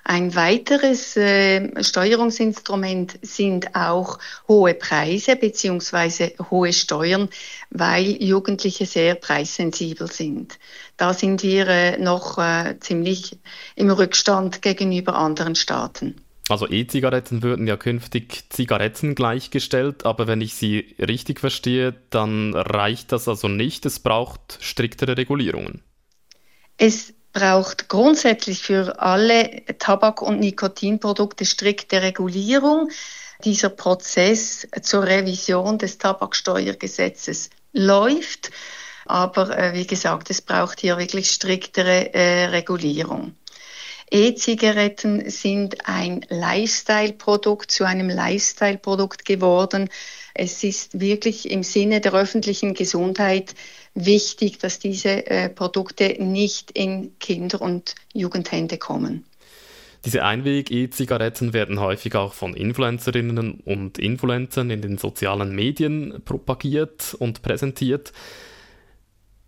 Ein 0.06 0.34
weiteres 0.34 1.16
äh, 1.16 1.82
Steuerungsinstrument 1.82 3.18
sind 3.22 3.74
auch 3.74 4.18
hohe 4.46 4.74
Preise 4.74 5.34
beziehungsweise 5.34 6.34
hohe 6.50 6.74
Steuern, 6.74 7.30
weil 7.70 8.22
Jugendliche 8.22 8.84
sehr 8.84 9.14
preissensibel 9.14 10.06
sind. 10.06 10.58
Da 10.98 11.14
sind 11.14 11.42
wir 11.42 11.66
äh, 11.68 11.98
noch 11.98 12.36
äh, 12.36 12.78
ziemlich 12.80 13.38
im 13.76 13.90
Rückstand 13.90 14.60
gegenüber 14.60 15.14
anderen 15.16 15.54
Staaten. 15.54 16.16
Also 16.50 16.68
E-Zigaretten 16.68 17.42
würden 17.42 17.66
ja 17.66 17.78
künftig 17.78 18.44
Zigaretten 18.50 19.14
gleichgestellt, 19.14 20.04
aber 20.04 20.26
wenn 20.26 20.42
ich 20.42 20.54
Sie 20.54 20.94
richtig 20.98 21.40
verstehe, 21.40 21.94
dann 22.10 22.52
reicht 22.52 23.12
das 23.12 23.26
also 23.26 23.48
nicht. 23.48 23.86
Es 23.86 24.00
braucht 24.00 24.58
striktere 24.60 25.16
Regulierungen. 25.16 25.80
Es 26.76 27.14
braucht 27.34 27.88
grundsätzlich 27.88 28.62
für 28.62 29.00
alle 29.00 29.62
Tabak- 29.78 30.22
und 30.22 30.40
Nikotinprodukte 30.40 31.44
strikte 31.44 32.00
Regulierung. 32.00 32.88
Dieser 33.44 33.68
Prozess 33.68 34.66
zur 34.80 35.02
Revision 35.02 35.76
des 35.76 35.98
Tabaksteuergesetzes 35.98 37.50
läuft. 37.72 38.50
Aber 39.04 39.58
äh, 39.58 39.74
wie 39.74 39.86
gesagt, 39.86 40.30
es 40.30 40.40
braucht 40.40 40.80
hier 40.80 40.96
wirklich 40.96 41.30
striktere 41.30 42.14
äh, 42.14 42.46
Regulierung. 42.46 43.34
E-Zigaretten 44.10 45.28
sind 45.28 45.88
ein 45.88 46.24
Lifestyle-Produkt 46.28 47.70
zu 47.70 47.84
einem 47.84 48.08
Lifestyle-Produkt 48.08 49.24
geworden. 49.24 49.90
Es 50.34 50.62
ist 50.62 51.00
wirklich 51.00 51.50
im 51.50 51.64
Sinne 51.64 52.00
der 52.00 52.14
öffentlichen 52.14 52.74
Gesundheit 52.74 53.54
wichtig, 53.94 54.58
dass 54.58 54.78
diese 54.78 55.26
äh, 55.26 55.48
Produkte 55.48 56.16
nicht 56.22 56.70
in 56.72 57.18
Kinder- 57.18 57.62
und 57.62 57.94
Jugendhände 58.12 58.78
kommen. 58.78 59.24
Diese 60.04 60.22
Einweg-E-Zigaretten 60.22 61.54
werden 61.54 61.80
häufig 61.80 62.14
auch 62.14 62.34
von 62.34 62.54
Influencerinnen 62.54 63.60
und 63.64 63.98
Influencern 63.98 64.68
in 64.68 64.82
den 64.82 64.98
sozialen 64.98 65.54
Medien 65.54 66.20
propagiert 66.26 67.16
und 67.18 67.40
präsentiert. 67.40 68.12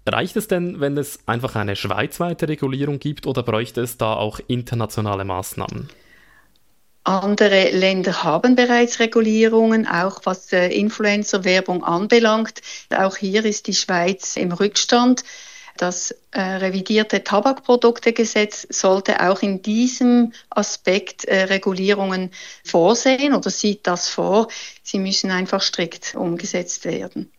Reicht 0.09 0.37
es 0.37 0.49
denn, 0.49 0.81
wenn 0.81 0.97
es 0.97 1.19
einfach 1.27 1.57
eine 1.57 1.77
schweizweite 1.77 2.49
Regulierung 2.49 3.01
gibt 3.01 3.27
oder 3.27 3.43
bräuchte 3.43 3.83
es 3.83 3.99
da 3.99 4.15
auch 4.15 4.41
internationale 4.47 5.25
Maßnahmen? 5.25 5.91
Andere 7.07 7.71
Länder 7.71 8.25
haben 8.25 8.57
bereits 8.57 8.99
Regulierungen, 8.99 9.87
auch 9.87 10.23
was 10.25 10.53
äh, 10.53 10.67
Influencer-Werbung 10.71 11.85
anbelangt. 11.85 12.61
Auch 12.91 13.17
hier 13.17 13.45
ist 13.45 13.69
die 13.69 13.75
Schweiz 13.75 14.37
im 14.37 14.51
Rückstand. 14.51 15.23
Das 15.77 16.11
äh, 16.33 16.41
revidierte 16.41 17.23
Tabakproduktegesetz 17.23 18.67
sollte 18.71 19.21
auch 19.21 19.41
in 19.43 19.63
diesem 19.63 20.33
Aspekt 20.51 21.27
äh, 21.27 21.45
Regulierungen 21.45 22.33
vorsehen 22.65 23.35
oder 23.35 23.51
sieht 23.51 23.87
das 23.87 24.09
vor. 24.09 24.49
Sie 24.83 24.99
müssen 24.99 25.31
einfach 25.31 25.63
strikt 25.63 26.17
umgesetzt 26.17 26.87
werden. 26.87 27.31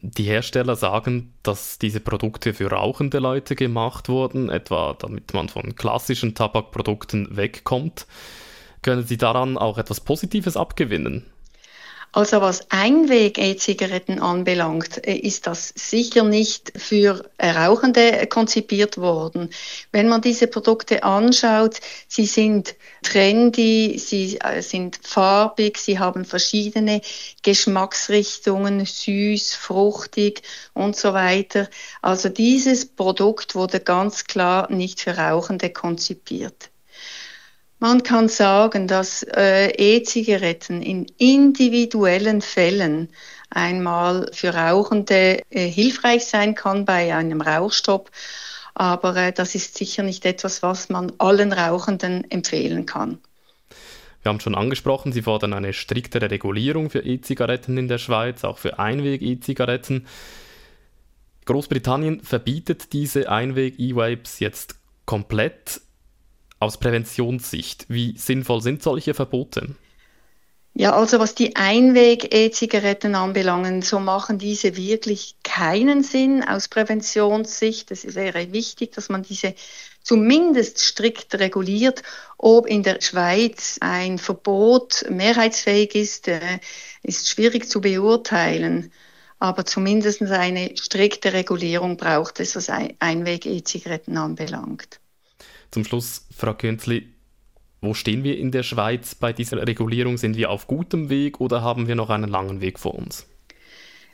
Die 0.00 0.24
Hersteller 0.24 0.76
sagen, 0.76 1.34
dass 1.42 1.76
diese 1.80 1.98
Produkte 1.98 2.54
für 2.54 2.70
rauchende 2.70 3.18
Leute 3.18 3.56
gemacht 3.56 4.08
wurden, 4.08 4.48
etwa 4.48 4.94
damit 4.96 5.34
man 5.34 5.48
von 5.48 5.74
klassischen 5.74 6.36
Tabakprodukten 6.36 7.36
wegkommt. 7.36 8.06
Können 8.82 9.06
Sie 9.06 9.16
daran 9.16 9.56
auch 9.56 9.78
etwas 9.78 10.00
Positives 10.00 10.56
abgewinnen? 10.56 11.24
Also 12.14 12.42
was 12.42 12.70
Einweg-E-Zigaretten 12.70 14.18
anbelangt, 14.18 15.06
äh, 15.06 15.14
ist 15.14 15.46
das 15.46 15.72
sicher 15.74 16.24
nicht 16.24 16.70
für 16.76 17.24
Rauchende 17.42 18.26
konzipiert 18.26 18.98
worden. 18.98 19.48
Wenn 19.92 20.08
man 20.08 20.20
diese 20.20 20.46
Produkte 20.46 21.04
anschaut, 21.04 21.80
sie 22.08 22.26
sind 22.26 22.74
trendy, 23.02 23.98
sie 23.98 24.38
äh, 24.40 24.60
sind 24.60 24.98
farbig, 25.02 25.78
sie 25.78 25.98
haben 25.98 26.26
verschiedene 26.26 27.00
Geschmacksrichtungen, 27.42 28.84
süß, 28.84 29.54
fruchtig 29.54 30.42
und 30.74 30.96
so 30.96 31.14
weiter. 31.14 31.66
Also 32.02 32.28
dieses 32.28 32.84
Produkt 32.84 33.54
wurde 33.54 33.80
ganz 33.80 34.24
klar 34.24 34.70
nicht 34.70 35.00
für 35.00 35.16
Rauchende 35.16 35.70
konzipiert. 35.70 36.71
Man 37.82 38.04
kann 38.04 38.28
sagen, 38.28 38.86
dass 38.86 39.24
äh, 39.24 39.70
E-Zigaretten 39.70 40.82
in 40.82 41.04
individuellen 41.18 42.40
Fällen 42.40 43.08
einmal 43.50 44.30
für 44.32 44.54
Rauchende 44.54 45.42
äh, 45.50 45.66
hilfreich 45.66 46.26
sein 46.26 46.54
kann 46.54 46.84
bei 46.84 47.12
einem 47.12 47.40
Rauchstopp, 47.40 48.12
aber 48.74 49.16
äh, 49.16 49.32
das 49.32 49.56
ist 49.56 49.76
sicher 49.76 50.04
nicht 50.04 50.24
etwas, 50.26 50.62
was 50.62 50.90
man 50.90 51.10
allen 51.18 51.52
Rauchenden 51.52 52.30
empfehlen 52.30 52.86
kann. 52.86 53.18
Wir 54.22 54.28
haben 54.28 54.38
schon 54.38 54.54
angesprochen, 54.54 55.10
Sie 55.10 55.22
fordern 55.22 55.52
eine 55.52 55.72
striktere 55.72 56.30
Regulierung 56.30 56.88
für 56.88 57.00
E-Zigaretten 57.00 57.76
in 57.78 57.88
der 57.88 57.98
Schweiz, 57.98 58.44
auch 58.44 58.58
für 58.58 58.78
Einweg-E-Zigaretten. 58.78 60.06
Großbritannien 61.46 62.20
verbietet 62.20 62.92
diese 62.92 63.28
Einweg-E-Vapes 63.28 64.38
jetzt 64.38 64.76
komplett 65.04 65.80
aus 66.62 66.78
Präventionssicht, 66.78 67.86
wie 67.88 68.16
sinnvoll 68.16 68.62
sind 68.62 68.82
solche 68.82 69.14
Verbote? 69.14 69.74
Ja, 70.74 70.94
also 70.94 71.18
was 71.18 71.34
die 71.34 71.54
Einweg-E-Zigaretten 71.54 73.14
anbelangen, 73.14 73.82
so 73.82 73.98
machen 73.98 74.38
diese 74.38 74.74
wirklich 74.74 75.34
keinen 75.42 76.02
Sinn 76.02 76.42
aus 76.42 76.68
Präventionssicht. 76.68 77.90
Es 77.90 78.14
wäre 78.14 78.52
wichtig, 78.52 78.92
dass 78.92 79.10
man 79.10 79.22
diese 79.22 79.54
zumindest 80.02 80.78
strikt 80.78 81.34
reguliert. 81.34 82.02
Ob 82.38 82.66
in 82.66 82.82
der 82.82 83.02
Schweiz 83.02 83.76
ein 83.80 84.18
Verbot 84.18 85.04
mehrheitsfähig 85.10 85.94
ist, 85.94 86.28
äh, 86.28 86.40
ist 87.02 87.28
schwierig 87.28 87.68
zu 87.68 87.82
beurteilen. 87.82 88.92
Aber 89.38 89.66
zumindest 89.66 90.22
eine 90.22 90.74
strikte 90.78 91.34
Regulierung 91.34 91.98
braucht 91.98 92.40
es, 92.40 92.56
was 92.56 92.70
Einweg-E-Zigaretten 92.70 94.16
anbelangt. 94.16 95.01
Zum 95.72 95.86
Schluss, 95.86 96.26
Frau 96.36 96.52
Künzli, 96.52 97.08
wo 97.80 97.94
stehen 97.94 98.24
wir 98.24 98.38
in 98.38 98.52
der 98.52 98.62
Schweiz 98.62 99.14
bei 99.14 99.32
dieser 99.32 99.66
Regulierung? 99.66 100.18
Sind 100.18 100.36
wir 100.36 100.50
auf 100.50 100.66
gutem 100.66 101.08
Weg 101.08 101.40
oder 101.40 101.62
haben 101.62 101.88
wir 101.88 101.94
noch 101.94 102.10
einen 102.10 102.28
langen 102.28 102.60
Weg 102.60 102.78
vor 102.78 102.94
uns? 102.94 103.26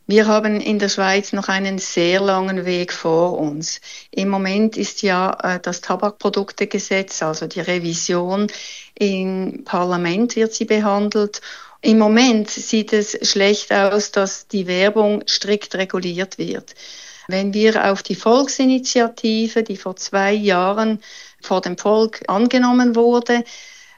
Wir 0.06 0.28
haben 0.28 0.60
in 0.60 0.78
der 0.78 0.88
Schweiz 0.88 1.32
noch 1.32 1.48
einen 1.48 1.78
sehr 1.78 2.20
langen 2.20 2.64
Weg 2.64 2.92
vor 2.92 3.38
uns. 3.38 3.80
Im 4.12 4.28
Moment 4.28 4.76
ist 4.76 5.02
ja 5.02 5.36
äh, 5.42 5.60
das 5.60 5.80
Tabakproduktegesetz, 5.80 7.22
also 7.22 7.48
die 7.48 7.60
Revision 7.60 8.46
im 8.94 9.64
Parlament 9.64 10.36
wird 10.36 10.54
sie 10.54 10.64
behandelt. 10.64 11.42
Im 11.82 11.98
Moment 11.98 12.48
sieht 12.48 12.92
es 12.92 13.18
schlecht 13.28 13.72
aus, 13.72 14.12
dass 14.12 14.46
die 14.46 14.68
Werbung 14.68 15.24
strikt 15.26 15.74
reguliert 15.74 16.38
wird. 16.38 16.74
Wenn 17.30 17.52
wir 17.52 17.92
auf 17.92 18.02
die 18.02 18.14
Volksinitiative, 18.14 19.62
die 19.62 19.76
vor 19.76 19.96
zwei 19.96 20.32
Jahren 20.32 21.00
vor 21.42 21.60
dem 21.60 21.76
Volk 21.76 22.22
angenommen 22.26 22.96
wurde, 22.96 23.44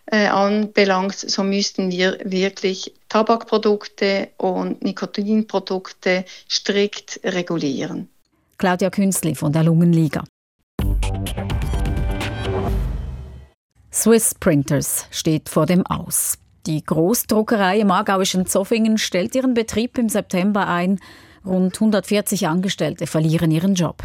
äh, 0.07 0.27
anbelangt, 0.27 1.15
so 1.15 1.45
müssten 1.45 1.93
wir 1.93 2.19
wirklich 2.25 2.93
Tabakprodukte 3.09 4.31
und 4.37 4.83
Nikotinprodukte 4.83 6.25
strikt 6.51 7.21
regulieren. 7.23 8.09
Claudia 8.59 8.91
Künstli 8.91 9.37
von 9.37 9.53
der 9.53 9.63
Lungenliga. 9.63 10.25
Swiss 13.93 14.35
Printers 14.35 15.07
steht 15.13 15.49
vor 15.49 15.67
dem 15.67 15.87
Aus. 15.87 16.37
Die 16.67 16.85
Großdruckerei 16.85 17.79
im 17.79 17.93
aargauischen 17.93 18.47
Zoffingen 18.47 18.99
stellt 18.99 19.37
ihren 19.37 19.55
Betrieb 19.55 19.99
im 19.99 20.09
September 20.09 20.67
ein. 20.67 20.99
Rund 21.45 21.75
140 21.75 22.49
Angestellte 22.49 23.07
verlieren 23.07 23.51
ihren 23.51 23.75
Job. 23.75 24.05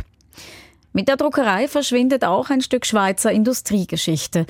Mit 0.94 1.08
der 1.08 1.18
Druckerei 1.18 1.68
verschwindet 1.68 2.24
auch 2.24 2.50
ein 2.50 2.62
Stück 2.62 2.86
Schweizer 2.86 3.32
Industriegeschichte 3.32 4.46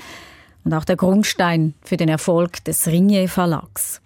und 0.64 0.74
auch 0.74 0.84
der 0.84 0.96
Grundstein 0.96 1.74
für 1.82 1.96
den 1.96 2.08
Erfolg 2.08 2.62
des 2.64 2.86
Ringier 2.86 3.28
Verlags. 3.28 4.00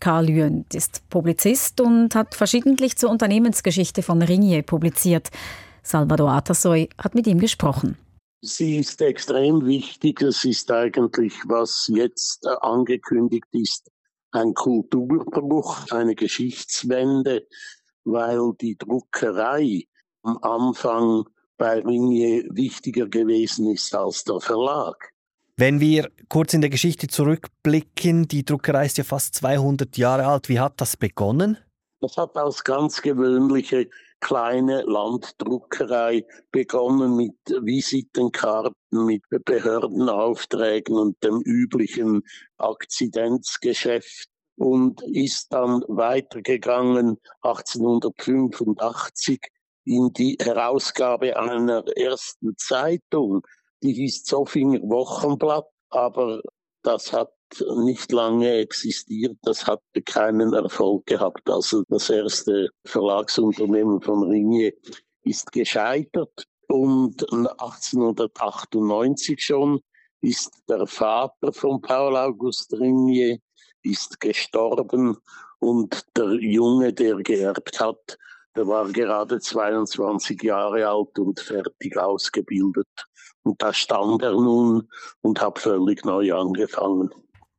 Karl 0.00 0.30
Jünd 0.30 0.74
ist 0.74 1.08
Publizist 1.10 1.80
und 1.80 2.14
hat 2.14 2.34
verschiedentlich 2.34 2.96
zur 2.96 3.10
Unternehmensgeschichte 3.10 4.02
von 4.02 4.22
Ringier 4.22 4.62
publiziert. 4.62 5.30
Salvador 5.82 6.30
Atasoy 6.30 6.88
hat 6.98 7.14
mit 7.14 7.26
ihm 7.26 7.38
gesprochen. 7.38 7.96
Sie 8.42 8.78
ist 8.78 9.02
extrem 9.02 9.66
wichtig. 9.66 10.22
Es 10.22 10.44
ist 10.44 10.70
eigentlich, 10.70 11.34
was 11.46 11.90
jetzt 11.92 12.46
angekündigt 12.46 13.48
ist, 13.52 13.90
ein 14.32 14.54
Kulturbruch, 14.54 15.90
eine 15.90 16.14
Geschichtswende, 16.14 17.46
weil 18.04 18.52
die 18.60 18.76
Druckerei 18.76 19.84
am 20.22 20.38
Anfang 20.42 21.24
bei 21.56 21.80
Ringier 21.80 22.44
wichtiger 22.50 23.06
gewesen 23.06 23.70
ist 23.70 23.94
als 23.94 24.24
der 24.24 24.40
Verlag. 24.40 25.12
Wenn 25.56 25.78
wir 25.78 26.10
kurz 26.30 26.54
in 26.54 26.62
der 26.62 26.70
Geschichte 26.70 27.06
zurückblicken, 27.06 28.26
die 28.28 28.44
Druckerei 28.44 28.86
ist 28.86 28.96
ja 28.96 29.04
fast 29.04 29.34
200 29.34 29.96
Jahre 29.98 30.26
alt. 30.26 30.48
Wie 30.48 30.58
hat 30.58 30.80
das 30.80 30.96
begonnen? 30.96 31.58
Das 32.00 32.16
hat 32.16 32.34
als 32.38 32.64
ganz 32.64 33.02
gewöhnliche 33.02 33.90
kleine 34.20 34.82
Landdruckerei 34.82 36.24
begonnen 36.50 37.14
mit 37.14 37.36
Visitenkarten, 37.46 38.74
mit 38.90 39.22
Behördenaufträgen 39.28 40.96
und 40.96 41.22
dem 41.22 41.42
üblichen 41.42 42.22
Akzidenzgeschäft 42.56 44.28
und 44.60 45.02
ist 45.02 45.52
dann 45.54 45.82
weitergegangen 45.88 47.18
1885 47.40 49.40
in 49.86 50.12
die 50.12 50.36
Herausgabe 50.38 51.34
einer 51.38 51.82
ersten 51.96 52.54
Zeitung, 52.58 53.40
die 53.82 53.94
hieß 53.94 54.24
Zofinger 54.24 54.82
Wochenblatt, 54.82 55.64
aber 55.88 56.42
das 56.82 57.10
hat 57.10 57.32
nicht 57.76 58.12
lange 58.12 58.58
existiert, 58.58 59.38
das 59.44 59.66
hat 59.66 59.80
keinen 60.04 60.52
Erfolg 60.52 61.06
gehabt. 61.06 61.48
Also 61.48 61.82
das 61.88 62.10
erste 62.10 62.68
Verlagsunternehmen 62.84 64.02
von 64.02 64.24
Ringier 64.24 64.74
ist 65.22 65.52
gescheitert. 65.52 66.44
Und 66.68 67.22
1898 67.32 69.42
schon 69.42 69.80
ist 70.20 70.52
der 70.68 70.86
Vater 70.86 71.50
von 71.54 71.80
Paul 71.80 72.14
August 72.14 72.74
Ringier 72.74 73.38
ist 73.82 74.20
gestorben 74.20 75.16
und 75.58 76.04
der 76.16 76.32
Junge, 76.34 76.92
der 76.92 77.16
geerbt 77.16 77.80
hat, 77.80 78.18
Der 78.56 78.66
war 78.66 78.90
gerade 78.90 79.38
22 79.38 80.42
Jahre 80.42 80.88
alt 80.88 81.18
und 81.18 81.38
fertig 81.38 81.96
ausgebildet. 81.96 82.88
Und 83.42 83.62
da 83.62 83.72
stand 83.72 84.22
er 84.22 84.32
nun 84.32 84.88
und 85.22 85.40
hat 85.40 85.60
völlig 85.60 86.04
neu 86.04 86.34
angefangen. 86.34 87.10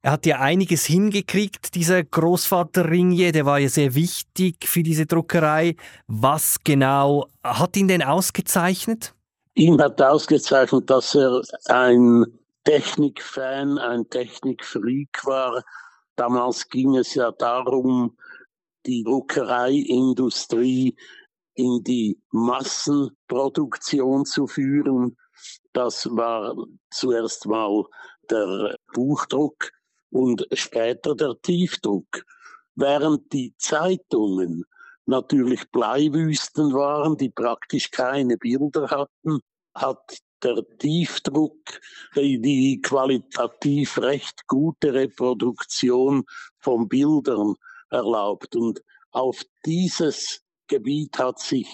Er 0.04 0.14
hat 0.14 0.26
ja 0.26 0.40
einiges 0.40 0.86
hingekriegt, 0.86 1.76
dieser 1.76 2.04
Großvater 2.04 2.90
Ringier, 2.90 3.32
der 3.32 3.46
war 3.46 3.60
ja 3.60 3.70
sehr 3.70 3.94
wichtig 3.96 4.68
für 4.68 4.84
diese 4.84 5.06
Druckerei. 5.06 5.76
Was 6.08 6.58
genau 6.64 7.28
hat 7.44 7.78
ihn 7.78 7.88
denn 7.88 8.04
ausgezeichnet? 8.04 9.14
Ihn 9.54 9.82
hat 9.82 10.02
ausgezeichnet, 10.02 10.90
dass 10.90 11.16
er 11.16 11.42
ein 11.66 12.26
Technikfan, 12.64 13.78
ein 13.78 14.10
Technikfreak 14.10 15.24
war. 15.24 15.64
Damals 16.16 16.68
ging 16.70 16.96
es 16.96 17.14
ja 17.16 17.32
darum, 17.32 18.18
die 18.86 19.04
Druckereiindustrie 19.04 20.96
in 21.56 21.84
die 21.84 22.20
Massenproduktion 22.32 24.26
zu 24.26 24.48
führen. 24.48 25.18
Das 25.74 26.08
war 26.12 26.56
zuerst 26.90 27.46
mal 27.48 27.86
der 28.30 28.76
Buchdruck 28.94 29.72
und 30.12 30.48
später 30.54 31.16
der 31.16 31.36
Tiefdruck. 31.42 32.24
Während 32.76 33.32
die 33.34 33.54
Zeitungen 33.58 34.66
natürlich 35.06 35.70
Bleiwüsten 35.72 36.74
waren, 36.74 37.18
die 37.18 37.30
praktisch 37.30 37.92
keine 37.92 38.38
Bilder 38.38 38.90
hatten, 38.90 39.40
hat 39.76 40.20
der 40.44 40.64
Tiefdruck 40.78 41.80
die 42.16 42.80
qualitativ 42.82 43.98
recht 43.98 44.48
gute 44.48 44.94
Reproduktion 44.94 46.24
von 46.60 46.88
Bildern 46.88 47.56
erlaubt. 47.90 48.56
Und 48.56 48.82
auf 49.12 49.42
dieses 49.66 50.42
Gebiet 50.68 51.18
hat 51.20 51.40
sich 51.40 51.68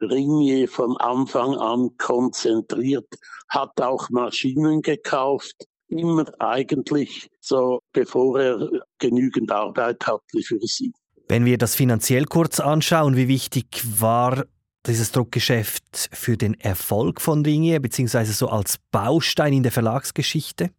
Ringier 0.00 0.68
von 0.68 0.96
Anfang 0.96 1.56
an 1.56 1.90
konzentriert, 1.98 3.08
hat 3.48 3.80
auch 3.80 4.08
Maschinen 4.10 4.80
gekauft, 4.80 5.66
immer 5.88 6.24
eigentlich 6.38 7.28
so, 7.40 7.80
bevor 7.92 8.40
er 8.40 8.70
genügend 8.98 9.50
Arbeit 9.52 10.06
hatte 10.06 10.40
für 10.42 10.60
sie. 10.60 10.92
Wenn 11.28 11.44
wir 11.44 11.58
das 11.58 11.74
finanziell 11.74 12.24
kurz 12.24 12.60
anschauen, 12.60 13.16
wie 13.16 13.28
wichtig 13.28 13.66
war 14.00 14.46
dieses 14.86 15.12
Druckgeschäft 15.12 16.10
für 16.12 16.36
den 16.36 16.58
Erfolg 16.58 17.20
von 17.20 17.44
Ringier, 17.44 17.80
beziehungsweise 17.80 18.32
so 18.32 18.48
als 18.48 18.78
Baustein 18.90 19.52
in 19.52 19.62
der 19.62 19.72
Verlagsgeschichte? 19.72 20.70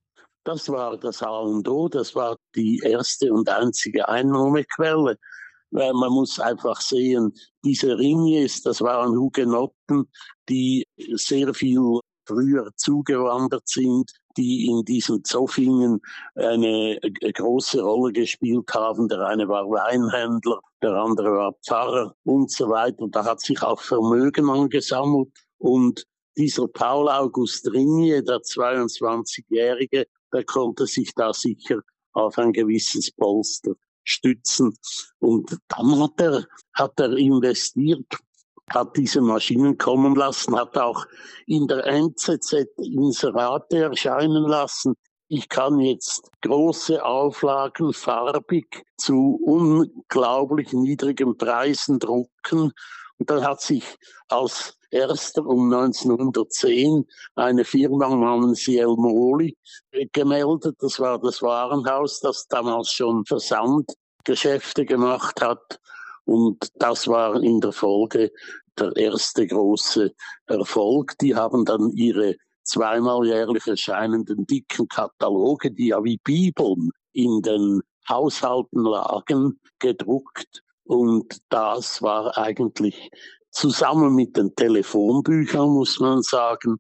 Das 0.44 0.68
war 0.70 0.98
das 0.98 1.22
A 1.22 1.40
und 1.40 1.68
O, 1.68 1.88
das 1.88 2.16
war 2.16 2.36
die 2.56 2.82
erste 2.84 3.32
und 3.32 3.48
einzige 3.48 4.10
Einnahmequelle. 4.10 5.18
Weil 5.74 5.94
man 5.94 6.12
muss 6.12 6.40
einfach 6.40 6.82
sehen, 6.82 7.34
diese 7.64 7.98
Ringiers, 7.98 8.62
das 8.62 8.82
waren 8.82 9.18
Hugenotten, 9.18 10.10
die 10.50 10.86
sehr 11.14 11.54
viel 11.54 12.00
früher 12.32 12.72
zugewandert 12.76 13.68
sind, 13.68 14.12
die 14.38 14.68
in 14.68 14.84
diesen 14.86 15.24
Zoffingen 15.24 16.00
eine 16.36 17.00
große 17.34 17.82
Rolle 17.82 18.14
gespielt 18.14 18.74
haben. 18.74 19.08
Der 19.10 19.20
eine 19.28 19.48
war 19.48 19.66
Weinhändler, 19.66 20.60
der 20.82 20.94
andere 20.94 21.32
war 21.32 21.54
Pfarrer 21.66 22.16
und 22.24 22.50
so 22.52 22.70
weiter. 22.70 23.08
Da 23.10 23.26
hat 23.26 23.42
sich 23.42 23.62
auch 23.62 23.82
Vermögen 23.82 24.50
angesammelt 24.50 25.30
und 25.58 26.06
dieser 26.38 26.68
Paul 26.68 27.10
August 27.10 27.70
Ringier, 27.72 28.24
der 28.24 28.38
22-Jährige, 28.38 30.06
der 30.34 30.46
konnte 30.46 30.88
sich 30.88 31.14
da 31.14 31.34
sicher 31.34 31.82
auf 32.14 32.38
ein 32.38 32.54
gewisses 32.54 33.12
Polster 33.12 33.74
stützen. 34.04 34.74
Und 35.20 35.58
dann 35.68 36.00
hat 36.00 36.22
er, 36.22 36.46
hat 36.74 37.00
er 37.00 37.18
investiert 37.18 38.06
hat 38.74 38.98
diese 38.98 39.22
Maschinen 39.22 39.78
kommen 39.78 40.16
lassen, 40.16 40.56
hat 40.56 40.78
auch 40.78 41.06
in 41.46 41.68
der 41.68 41.86
NZZ 41.86 42.68
Inserate 42.78 43.78
erscheinen 43.78 44.44
lassen. 44.44 44.96
Ich 45.28 45.48
kann 45.48 45.80
jetzt 45.80 46.30
große 46.42 47.04
Auflagen 47.04 47.94
farbig 47.94 48.84
zu 48.98 49.40
unglaublich 49.46 50.74
niedrigen 50.74 51.38
Preisen 51.38 52.00
drucken. 52.00 52.74
Und 53.18 53.30
dann 53.30 53.44
hat 53.46 53.62
sich 53.62 53.84
als 54.28 54.78
erster 54.90 55.46
um 55.46 55.72
1910 55.72 57.06
eine 57.36 57.64
Firma 57.64 58.10
namens 58.10 58.68
El 58.68 58.96
Moli 58.98 59.56
gemeldet. 60.12 60.76
Das 60.80 61.00
war 61.00 61.20
das 61.20 61.42
Warenhaus, 61.42 62.20
das 62.20 62.48
damals 62.48 62.92
schon 62.92 63.26
Versandgeschäfte 63.26 64.86
gemacht 64.86 65.42
hat. 65.42 65.80
Und 66.26 66.70
das 66.76 67.08
war 67.08 67.42
in 67.42 67.62
der 67.62 67.72
Folge 67.72 68.32
der 68.80 68.96
erste 68.96 69.48
große 69.48 70.12
Erfolg. 70.48 71.18
Die 71.20 71.36
haben 71.36 71.66
dann 71.66 71.92
ihre 71.92 72.36
zweimal 72.64 73.26
jährlich 73.26 73.68
erscheinenden 73.68 74.46
dicken 74.46 74.88
Kataloge, 74.88 75.72
die 75.72 75.88
ja 75.88 76.04
wie 76.04 76.20
Bibeln 76.24 76.92
in 77.14 77.42
den 77.42 77.82
Haushalten 78.08 78.84
lagen, 78.84 79.60
gedruckt. 79.80 80.64
Und 80.84 81.42
das 81.50 82.02
war 82.02 82.38
eigentlich 82.38 83.12
zusammen 83.52 84.16
mit 84.16 84.38
den 84.38 84.56
Telefonbüchern, 84.56 85.70
muss 85.70 86.00
man 86.00 86.22
sagen, 86.22 86.78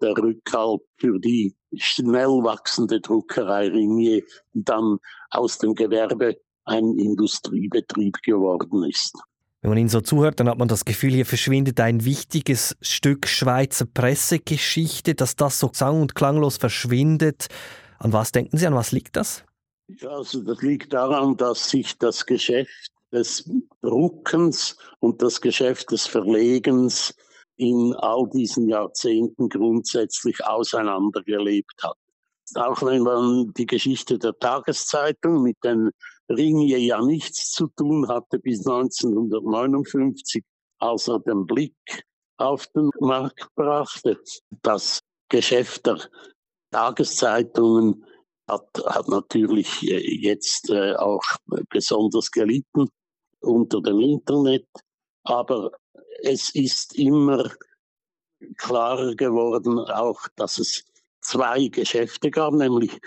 der 0.00 0.16
Rückhalt 0.16 0.80
für 0.96 1.18
die 1.18 1.56
schnell 1.74 2.42
wachsende 2.42 3.00
Druckerei 3.00 3.68
Ringier, 3.68 4.22
die 4.54 4.64
dann 4.64 4.98
aus 5.30 5.58
dem 5.58 5.74
Gewerbe 5.74 6.36
ein 6.64 6.98
Industriebetrieb 6.98 8.22
geworden 8.22 8.84
ist. 8.84 9.16
Wenn 9.60 9.70
man 9.70 9.78
Ihnen 9.78 9.88
so 9.88 10.00
zuhört, 10.00 10.38
dann 10.38 10.48
hat 10.48 10.58
man 10.58 10.68
das 10.68 10.84
Gefühl, 10.84 11.12
hier 11.12 11.26
verschwindet 11.26 11.80
ein 11.80 12.04
wichtiges 12.04 12.76
Stück 12.80 13.26
Schweizer 13.26 13.86
Pressegeschichte, 13.86 15.14
dass 15.14 15.34
das 15.34 15.58
so 15.58 15.70
sang- 15.72 16.00
und 16.00 16.14
klanglos 16.14 16.58
verschwindet. 16.58 17.48
An 17.98 18.12
was 18.12 18.30
denken 18.30 18.56
Sie, 18.56 18.66
an 18.66 18.74
was 18.74 18.92
liegt 18.92 19.16
das? 19.16 19.44
Ja, 19.88 20.10
also 20.10 20.42
das 20.42 20.62
liegt 20.62 20.92
daran, 20.92 21.36
dass 21.36 21.70
sich 21.70 21.98
das 21.98 22.24
Geschäft 22.24 22.92
des 23.10 23.50
Druckens 23.82 24.76
und 25.00 25.22
das 25.22 25.40
Geschäft 25.40 25.90
des 25.90 26.06
Verlegens 26.06 27.14
in 27.56 27.94
all 27.94 28.28
diesen 28.32 28.68
Jahrzehnten 28.68 29.48
grundsätzlich 29.48 30.44
auseinandergelebt 30.44 31.82
hat. 31.82 31.96
Auch 32.54 32.80
wenn 32.82 33.02
man 33.02 33.52
die 33.56 33.66
Geschichte 33.66 34.18
der 34.18 34.38
Tageszeitung 34.38 35.42
mit 35.42 35.56
den 35.64 35.90
Ringier 36.28 36.78
ja 36.78 37.02
nichts 37.02 37.52
zu 37.52 37.68
tun 37.68 38.08
hatte 38.08 38.38
bis 38.38 38.66
1959, 38.66 40.44
als 40.78 41.08
er 41.08 41.20
den 41.20 41.46
Blick 41.46 42.04
auf 42.36 42.66
den 42.68 42.90
Markt 43.00 43.48
brachte. 43.54 44.20
Das 44.62 45.00
Geschäft 45.28 45.86
der 45.86 46.00
Tageszeitungen 46.70 48.04
hat, 48.48 48.68
hat 48.86 49.08
natürlich 49.08 49.82
äh, 49.82 49.98
jetzt 50.20 50.70
äh, 50.70 50.94
auch 50.94 51.24
besonders 51.70 52.30
gelitten 52.30 52.88
unter 53.40 53.80
dem 53.80 54.00
Internet, 54.00 54.66
aber 55.24 55.70
es 56.22 56.54
ist 56.54 56.98
immer 56.98 57.50
klarer 58.56 59.14
geworden 59.14 59.78
auch, 59.78 60.20
dass 60.36 60.58
es 60.58 60.84
zwei 61.20 61.68
Geschäfte 61.68 62.30
gab, 62.30 62.54
nämlich 62.54 62.98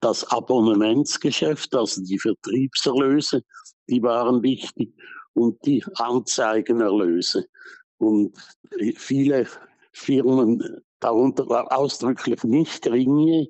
das 0.00 0.24
Abonnementsgeschäft, 0.30 1.74
also 1.74 2.02
die 2.02 2.18
Vertriebserlöse, 2.18 3.42
die 3.88 4.02
waren 4.02 4.42
wichtig 4.42 4.94
und 5.34 5.64
die 5.64 5.84
Anzeigenerlöse. 5.94 7.46
Und 7.98 8.36
viele 8.96 9.46
Firmen, 9.92 10.82
darunter 11.00 11.72
ausdrücklich 11.76 12.44
nicht 12.44 12.86
Ringe, 12.86 13.48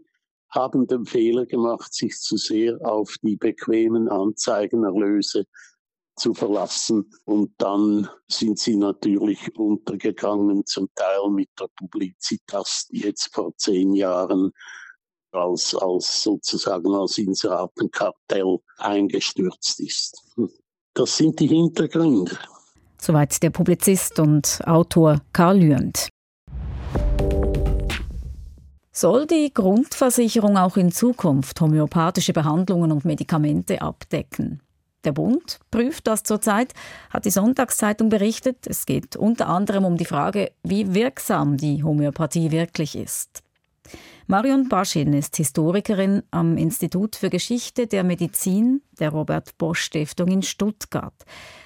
haben 0.50 0.87
den 0.87 1.04
Fehler 1.04 1.46
gemacht, 1.46 1.92
sich 1.92 2.16
zu 2.18 2.37
sehr 2.37 2.78
auf 2.82 3.14
die 3.22 3.37
bequemen 3.37 4.08
Anzeigenerlöse 4.08 5.44
zu 6.16 6.34
verlassen. 6.34 7.11
Und 7.24 7.52
dann 7.58 8.08
sind 8.28 8.58
sie 8.58 8.76
natürlich 8.76 9.54
untergegangen, 9.56 10.64
zum 10.66 10.88
Teil 10.94 11.30
mit 11.30 11.50
der 11.61 11.68
Publizitas, 11.76 12.88
die 12.90 13.00
jetzt 13.00 13.34
vor 13.34 13.54
zehn 13.56 13.94
Jahren 13.94 14.52
als, 15.32 15.74
als 15.74 16.22
sozusagen 16.22 16.94
als 16.94 17.18
Inseratenkartell 17.18 18.58
eingestürzt 18.78 19.80
ist. 19.80 20.22
Das 20.94 21.16
sind 21.16 21.38
die 21.38 21.46
Hintergründe. 21.46 22.36
Soweit 23.00 23.40
der 23.42 23.50
Publizist 23.50 24.18
und 24.18 24.60
Autor 24.64 25.20
Karl 25.32 25.58
Lüend. 25.58 26.08
Soll 28.90 29.26
die 29.26 29.54
Grundversicherung 29.54 30.56
auch 30.56 30.76
in 30.76 30.90
Zukunft 30.90 31.60
homöopathische 31.60 32.32
Behandlungen 32.32 32.90
und 32.90 33.04
Medikamente 33.04 33.80
abdecken? 33.80 34.60
Der 35.04 35.12
Bund 35.12 35.60
prüft 35.70 36.08
das 36.08 36.24
zurzeit, 36.24 36.74
hat 37.10 37.24
die 37.24 37.30
Sonntagszeitung 37.30 38.08
berichtet. 38.08 38.66
Es 38.66 38.84
geht 38.84 39.14
unter 39.14 39.46
anderem 39.46 39.84
um 39.84 39.96
die 39.96 40.04
Frage, 40.04 40.50
wie 40.64 40.94
wirksam 40.94 41.56
die 41.56 41.84
Homöopathie 41.84 42.50
wirklich 42.50 42.96
ist. 42.96 43.44
Marion 44.27 44.68
Baschin 44.68 45.12
ist 45.12 45.37
Historikerin 45.37 46.22
am 46.31 46.57
Institut 46.57 47.16
für 47.16 47.31
Geschichte 47.31 47.87
der 47.87 48.05
Medizin 48.05 48.83
der 48.98 49.11
Robert 49.11 49.57
Bosch 49.59 49.81
Stiftung 49.81 50.29
in 50.29 50.42
Stuttgart. 50.42 51.14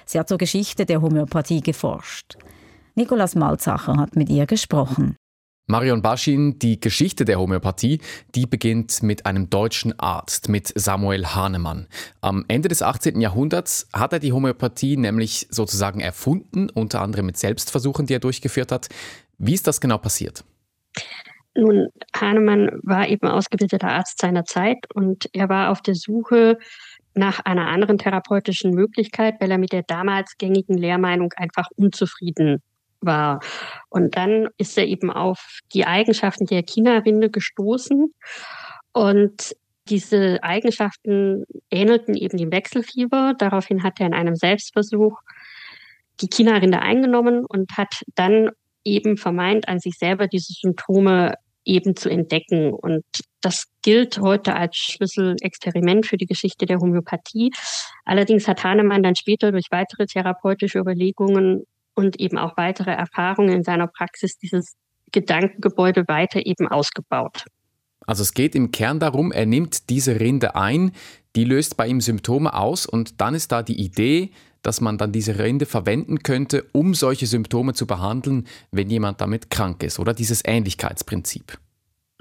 Sie 0.05 0.19
hat 0.19 0.29
zur 0.29 0.37
Geschichte 0.37 0.85
der 0.85 1.01
Homöopathie 1.01 1.61
geforscht. 1.61 2.37
Nikolaus 2.95 3.35
Malzacher 3.35 3.97
hat 3.97 4.15
mit 4.15 4.29
ihr 4.29 4.45
gesprochen. 4.45 5.15
Marion 5.65 6.01
Baschin, 6.01 6.59
die 6.59 6.79
Geschichte 6.81 7.23
der 7.23 7.39
Homöopathie, 7.39 8.01
die 8.35 8.45
beginnt 8.45 9.01
mit 9.01 9.25
einem 9.25 9.49
deutschen 9.49 9.97
Arzt, 9.97 10.49
mit 10.49 10.73
Samuel 10.75 11.25
Hahnemann. 11.25 11.87
Am 12.19 12.43
Ende 12.49 12.67
des 12.67 12.81
18. 12.81 13.21
Jahrhunderts 13.21 13.87
hat 13.93 14.11
er 14.11 14.19
die 14.19 14.33
Homöopathie 14.33 14.97
nämlich 14.97 15.47
sozusagen 15.49 16.01
erfunden, 16.01 16.69
unter 16.69 17.01
anderem 17.01 17.27
mit 17.27 17.37
Selbstversuchen, 17.37 18.05
die 18.05 18.13
er 18.13 18.19
durchgeführt 18.19 18.73
hat. 18.73 18.89
Wie 19.37 19.53
ist 19.53 19.65
das 19.65 19.79
genau 19.79 19.97
passiert? 19.97 20.43
Nun, 21.55 21.89
Hahnemann 22.15 22.79
war 22.81 23.07
eben 23.07 23.27
ausgebildeter 23.27 23.87
Arzt 23.89 24.19
seiner 24.19 24.45
Zeit 24.45 24.79
und 24.93 25.29
er 25.33 25.49
war 25.49 25.71
auf 25.71 25.81
der 25.81 25.95
Suche 25.95 26.57
nach 27.13 27.39
einer 27.41 27.67
anderen 27.67 27.99
therapeutischen 27.99 28.71
Möglichkeit, 28.71 29.35
weil 29.39 29.51
er 29.51 29.59
mit 29.59 29.71
der 29.71 29.83
damals 29.83 30.37
gängigen 30.37 30.77
Lehrmeinung 30.77 31.31
einfach 31.35 31.67
unzufrieden 31.75 32.63
war. 33.01 33.39
Und 33.89 34.15
dann 34.17 34.47
ist 34.57 34.77
er 34.77 34.87
eben 34.87 35.11
auf 35.11 35.59
die 35.73 35.85
Eigenschaften 35.85 36.45
der 36.45 36.63
China-Rinde 36.63 37.29
gestoßen. 37.29 38.13
Und 38.93 39.55
diese 39.89 40.41
Eigenschaften 40.41 41.45
ähnelten 41.69 42.15
eben 42.15 42.37
dem 42.37 42.51
Wechselfieber. 42.51 43.33
Daraufhin 43.37 43.83
hat 43.83 43.99
er 43.99 44.07
in 44.07 44.13
einem 44.13 44.35
Selbstversuch 44.35 45.19
die 46.21 46.29
China-Rinde 46.29 46.79
eingenommen 46.79 47.45
und 47.45 47.77
hat 47.77 47.93
dann 48.15 48.49
eben 48.83 49.17
vermeint, 49.17 49.67
an 49.67 49.79
sich 49.79 49.95
selber 49.97 50.27
diese 50.27 50.53
Symptome 50.53 51.35
eben 51.65 51.95
zu 51.95 52.09
entdecken. 52.09 52.73
Und 52.73 53.03
das 53.41 53.65
gilt 53.81 54.19
heute 54.19 54.55
als 54.55 54.75
Schlüsselexperiment 54.77 56.05
für 56.05 56.17
die 56.17 56.25
Geschichte 56.25 56.65
der 56.65 56.79
Homöopathie. 56.79 57.51
Allerdings 58.05 58.47
hat 58.47 58.63
Hahnemann 58.63 59.03
dann 59.03 59.15
später 59.15 59.51
durch 59.51 59.67
weitere 59.71 60.05
therapeutische 60.05 60.79
Überlegungen 60.79 61.63
und 61.95 62.19
eben 62.19 62.37
auch 62.37 62.57
weitere 62.57 62.91
Erfahrungen 62.91 63.53
in 63.53 63.63
seiner 63.63 63.87
Praxis 63.87 64.37
dieses 64.37 64.75
Gedankengebäude 65.11 66.05
weiter 66.07 66.45
eben 66.45 66.67
ausgebaut. 66.67 67.45
Also 68.05 68.23
es 68.23 68.33
geht 68.33 68.55
im 68.55 68.71
Kern 68.71 68.99
darum, 68.99 69.31
er 69.31 69.45
nimmt 69.45 69.89
diese 69.89 70.19
Rinde 70.19 70.55
ein, 70.55 70.91
die 71.35 71.45
löst 71.45 71.77
bei 71.77 71.87
ihm 71.87 72.01
Symptome 72.01 72.53
aus 72.53 72.85
und 72.85 73.21
dann 73.21 73.33
ist 73.33 73.51
da 73.51 73.63
die 73.63 73.79
Idee, 73.79 74.31
dass 74.63 74.81
man 74.81 74.97
dann 74.97 75.11
diese 75.11 75.37
Rinde 75.37 75.67
verwenden 75.67 76.23
könnte, 76.23 76.65
um 76.71 76.95
solche 76.95 77.27
Symptome 77.27 77.73
zu 77.73 77.85
behandeln, 77.85 78.47
wenn 78.71 78.89
jemand 78.89 79.21
damit 79.21 79.51
krank 79.51 79.83
ist, 79.83 79.99
oder 79.99 80.13
dieses 80.13 80.41
Ähnlichkeitsprinzip. 80.43 81.59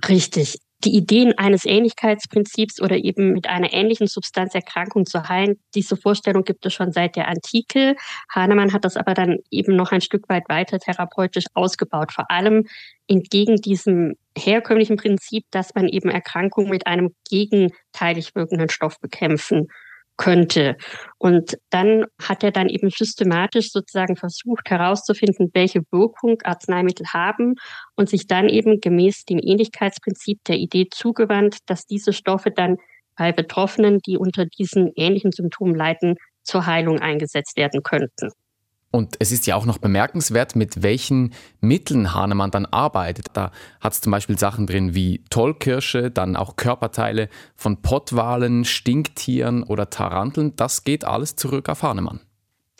Richtig 0.09 0.59
die 0.85 0.96
Ideen 0.96 1.37
eines 1.38 1.64
Ähnlichkeitsprinzips 1.64 2.81
oder 2.81 2.96
eben 2.96 3.33
mit 3.33 3.48
einer 3.48 3.72
ähnlichen 3.72 4.07
Substanzerkrankung 4.07 5.07
zu 5.07 5.28
heilen, 5.28 5.59
diese 5.74 5.96
Vorstellung 5.96 6.44
gibt 6.44 6.66
es 6.66 6.74
schon 6.74 6.92
seit 6.92 7.16
der 7.16 7.28
Antike. 7.28 7.94
Hahnemann 8.35 8.72
hat 8.72 8.85
das 8.85 8.96
aber 8.96 9.14
dann 9.14 9.38
eben 9.50 9.76
noch 9.76 9.92
ein 9.92 10.00
Stück 10.00 10.28
weit 10.28 10.44
weiter 10.48 10.78
therapeutisch 10.78 11.44
ausgebaut, 11.55 12.12
vor 12.12 12.31
allem 12.31 12.66
entgegen 13.07 13.57
diesem 13.57 14.14
herkömmlichen 14.37 14.96
Prinzip, 14.96 15.44
dass 15.50 15.74
man 15.74 15.88
eben 15.88 16.11
Erkrankungen 16.11 16.70
mit 16.70 16.87
einem 16.87 17.14
gegenteilig 17.28 18.35
wirkenden 18.35 18.68
Stoff 18.68 18.98
bekämpfen 19.00 19.68
könnte. 20.16 20.77
Und 21.18 21.57
dann 21.70 22.05
hat 22.20 22.44
er 22.44 22.51
dann 22.51 22.68
eben 22.68 22.90
systematisch 22.90 23.70
sozusagen 23.70 24.16
versucht 24.16 24.70
herauszufinden, 24.70 25.51
welche 25.55 25.81
Wirkung 25.90 26.38
Arzneimittel 26.42 27.07
haben 27.12 27.55
und 27.96 28.09
sich 28.09 28.27
dann 28.27 28.48
eben 28.48 28.81
gemäß 28.81 29.25
dem 29.25 29.38
Ähnlichkeitsprinzip 29.38 30.38
der 30.44 30.57
Idee 30.57 30.88
zugewandt, 30.90 31.59
dass 31.66 31.87
diese 31.87 32.12
Stoffe 32.12 32.51
dann 32.51 32.77
bei 33.16 33.33
Betroffenen, 33.33 33.98
die 34.07 34.16
unter 34.16 34.46
diesen 34.46 34.90
ähnlichen 34.96 35.33
Symptomen 35.33 35.75
leiden, 35.75 36.16
zur 36.42 36.66
Heilung 36.66 36.98
eingesetzt 36.98 37.57
werden 37.57 37.83
könnten. 37.83 38.31
Und 38.92 39.16
es 39.18 39.33
ist 39.33 39.46
ja 39.46 39.57
auch 39.57 39.64
noch 39.64 39.78
bemerkenswert, 39.78 40.55
mit 40.55 40.83
welchen 40.83 41.33
Mitteln 41.61 42.14
Hahnemann 42.14 42.50
dann 42.50 42.66
arbeitet. 42.66 43.26
Da 43.33 43.50
hat 43.81 43.94
es 43.94 44.02
zum 44.02 44.12
Beispiel 44.12 44.38
Sachen 44.38 44.66
drin 44.66 44.94
wie 44.94 45.24
Tollkirsche, 45.31 46.11
dann 46.11 46.37
auch 46.37 46.57
Körperteile 46.57 47.31
von 47.57 47.81
Pottwalen, 47.81 48.66
Stinktieren 48.66 49.62
oder 49.62 49.88
Taranteln. 49.88 50.55
Das 50.57 50.85
geht 50.85 51.07
alles 51.07 51.37
zurück 51.37 51.70
auf 51.70 51.83
Hahnemann. 51.83 52.20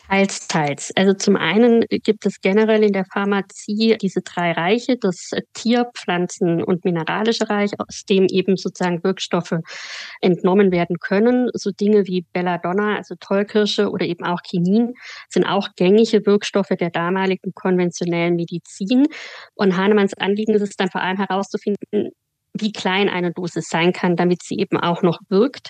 Teils, 0.09 0.47
teils. 0.47 0.91
Also 0.95 1.13
zum 1.13 1.37
einen 1.37 1.85
gibt 1.89 2.25
es 2.25 2.41
generell 2.41 2.83
in 2.83 2.93
der 2.93 3.05
Pharmazie 3.05 3.97
diese 3.99 4.21
drei 4.21 4.51
Reiche, 4.51 4.97
das 4.97 5.31
Tier-, 5.53 5.89
Pflanzen- 5.95 6.61
und 6.61 6.83
mineralische 6.85 7.49
Reich, 7.49 7.71
aus 7.79 8.03
dem 8.07 8.27
eben 8.27 8.57
sozusagen 8.57 9.03
Wirkstoffe 9.03 9.55
entnommen 10.21 10.71
werden 10.71 10.97
können. 10.99 11.49
So 11.53 11.71
Dinge 11.71 12.05
wie 12.05 12.25
Belladonna, 12.33 12.97
also 12.97 13.15
Tollkirsche 13.19 13.89
oder 13.89 14.05
eben 14.05 14.25
auch 14.25 14.41
Chinin 14.45 14.93
sind 15.29 15.45
auch 15.45 15.69
gängige 15.75 16.25
Wirkstoffe 16.25 16.75
der 16.79 16.89
damaligen 16.89 17.53
konventionellen 17.53 18.35
Medizin. 18.35 19.07
Und 19.55 19.77
Hahnemanns 19.77 20.13
Anliegen 20.15 20.53
ist 20.53 20.61
es 20.61 20.75
dann 20.75 20.91
vor 20.91 21.01
allem 21.01 21.17
herauszufinden, 21.17 22.11
wie 22.53 22.71
klein 22.71 23.09
eine 23.09 23.31
Dosis 23.31 23.67
sein 23.67 23.93
kann, 23.93 24.15
damit 24.15 24.43
sie 24.43 24.57
eben 24.59 24.77
auch 24.77 25.01
noch 25.01 25.19
wirkt. 25.29 25.69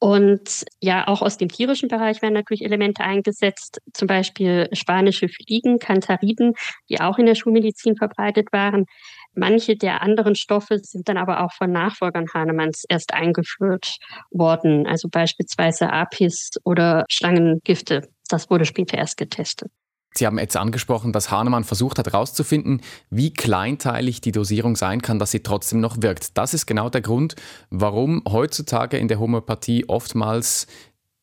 Und 0.00 0.64
ja, 0.80 1.08
auch 1.08 1.22
aus 1.22 1.38
dem 1.38 1.48
tierischen 1.48 1.88
Bereich 1.88 2.22
werden 2.22 2.34
natürlich 2.34 2.64
Elemente 2.64 3.02
eingesetzt, 3.02 3.80
zum 3.92 4.06
Beispiel 4.06 4.68
spanische 4.72 5.28
Fliegen, 5.28 5.78
Canthariden, 5.80 6.54
die 6.88 7.00
auch 7.00 7.18
in 7.18 7.26
der 7.26 7.34
Schulmedizin 7.34 7.96
verbreitet 7.96 8.52
waren. 8.52 8.86
Manche 9.34 9.76
der 9.76 10.02
anderen 10.02 10.36
Stoffe 10.36 10.78
sind 10.78 11.08
dann 11.08 11.16
aber 11.16 11.44
auch 11.44 11.52
von 11.52 11.72
Nachfolgern 11.72 12.26
Hahnemanns 12.32 12.84
erst 12.88 13.12
eingeführt 13.12 13.96
worden, 14.30 14.86
also 14.86 15.08
beispielsweise 15.08 15.92
Apis 15.92 16.50
oder 16.64 17.04
Schlangengifte. 17.10 18.08
Das 18.28 18.50
wurde 18.50 18.66
später 18.66 18.98
erst 18.98 19.16
getestet. 19.16 19.70
Sie 20.14 20.26
haben 20.26 20.38
jetzt 20.38 20.56
angesprochen, 20.56 21.12
dass 21.12 21.30
Hahnemann 21.30 21.64
versucht 21.64 21.98
hat 21.98 22.06
herauszufinden, 22.06 22.80
wie 23.10 23.32
kleinteilig 23.32 24.20
die 24.20 24.32
Dosierung 24.32 24.74
sein 24.74 25.02
kann, 25.02 25.18
dass 25.18 25.30
sie 25.30 25.42
trotzdem 25.42 25.80
noch 25.80 26.02
wirkt. 26.02 26.36
Das 26.36 26.54
ist 26.54 26.66
genau 26.66 26.88
der 26.88 27.02
Grund, 27.02 27.36
warum 27.70 28.22
heutzutage 28.28 28.98
in 28.98 29.08
der 29.08 29.20
Homöopathie 29.20 29.88
oftmals 29.88 30.66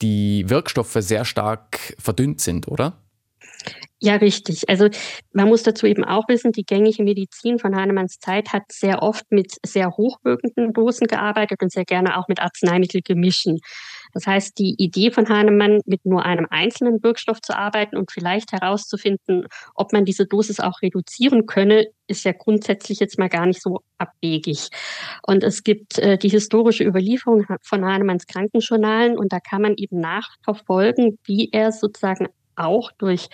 die 0.01 0.49
Wirkstoffe 0.49 0.97
sehr 0.99 1.25
stark 1.25 1.95
verdünnt 1.99 2.41
sind, 2.41 2.67
oder? 2.67 2.93
Ja, 3.99 4.15
richtig. 4.17 4.69
Also 4.69 4.89
man 5.33 5.47
muss 5.47 5.63
dazu 5.63 5.87
eben 5.87 6.03
auch 6.03 6.27
wissen, 6.27 6.51
die 6.51 6.65
gängige 6.65 7.03
Medizin 7.03 7.59
von 7.59 7.75
Hahnemanns 7.75 8.19
Zeit 8.19 8.53
hat 8.53 8.63
sehr 8.71 9.01
oft 9.01 9.31
mit 9.31 9.55
sehr 9.65 9.91
hochwirkenden 9.91 10.73
Dosen 10.73 11.07
gearbeitet 11.07 11.63
und 11.63 11.71
sehr 11.71 11.85
gerne 11.85 12.17
auch 12.17 12.27
mit 12.27 12.39
Arzneimittelgemischen. 12.39 13.59
Das 14.15 14.25
heißt, 14.25 14.57
die 14.57 14.75
Idee 14.77 15.11
von 15.11 15.27
Hahnemann, 15.27 15.81
mit 15.85 16.05
nur 16.05 16.25
einem 16.25 16.47
einzelnen 16.49 17.03
Wirkstoff 17.03 17.41
zu 17.41 17.55
arbeiten 17.55 17.97
und 17.97 18.11
vielleicht 18.11 18.53
herauszufinden, 18.53 19.45
ob 19.75 19.91
man 19.91 20.05
diese 20.05 20.25
Dosis 20.25 20.61
auch 20.61 20.81
reduzieren 20.81 21.45
könne, 21.45 21.87
ist 22.07 22.23
ja 22.23 22.31
grundsätzlich 22.31 23.01
jetzt 23.01 23.19
mal 23.19 23.27
gar 23.27 23.45
nicht 23.45 23.61
so 23.61 23.81
abwegig. 23.97 24.69
Und 25.27 25.43
es 25.43 25.63
gibt 25.63 25.99
äh, 25.99 26.17
die 26.17 26.29
historische 26.29 26.85
Überlieferung 26.85 27.45
von 27.61 27.83
Hahnemanns 27.83 28.25
Krankenjournalen 28.25 29.17
und 29.17 29.33
da 29.33 29.41
kann 29.41 29.61
man 29.61 29.73
eben 29.75 29.99
nachverfolgen, 29.99 31.19
wie 31.25 31.49
er 31.51 31.73
sozusagen 31.73 32.29
auch 32.55 32.93
durch 32.93 33.27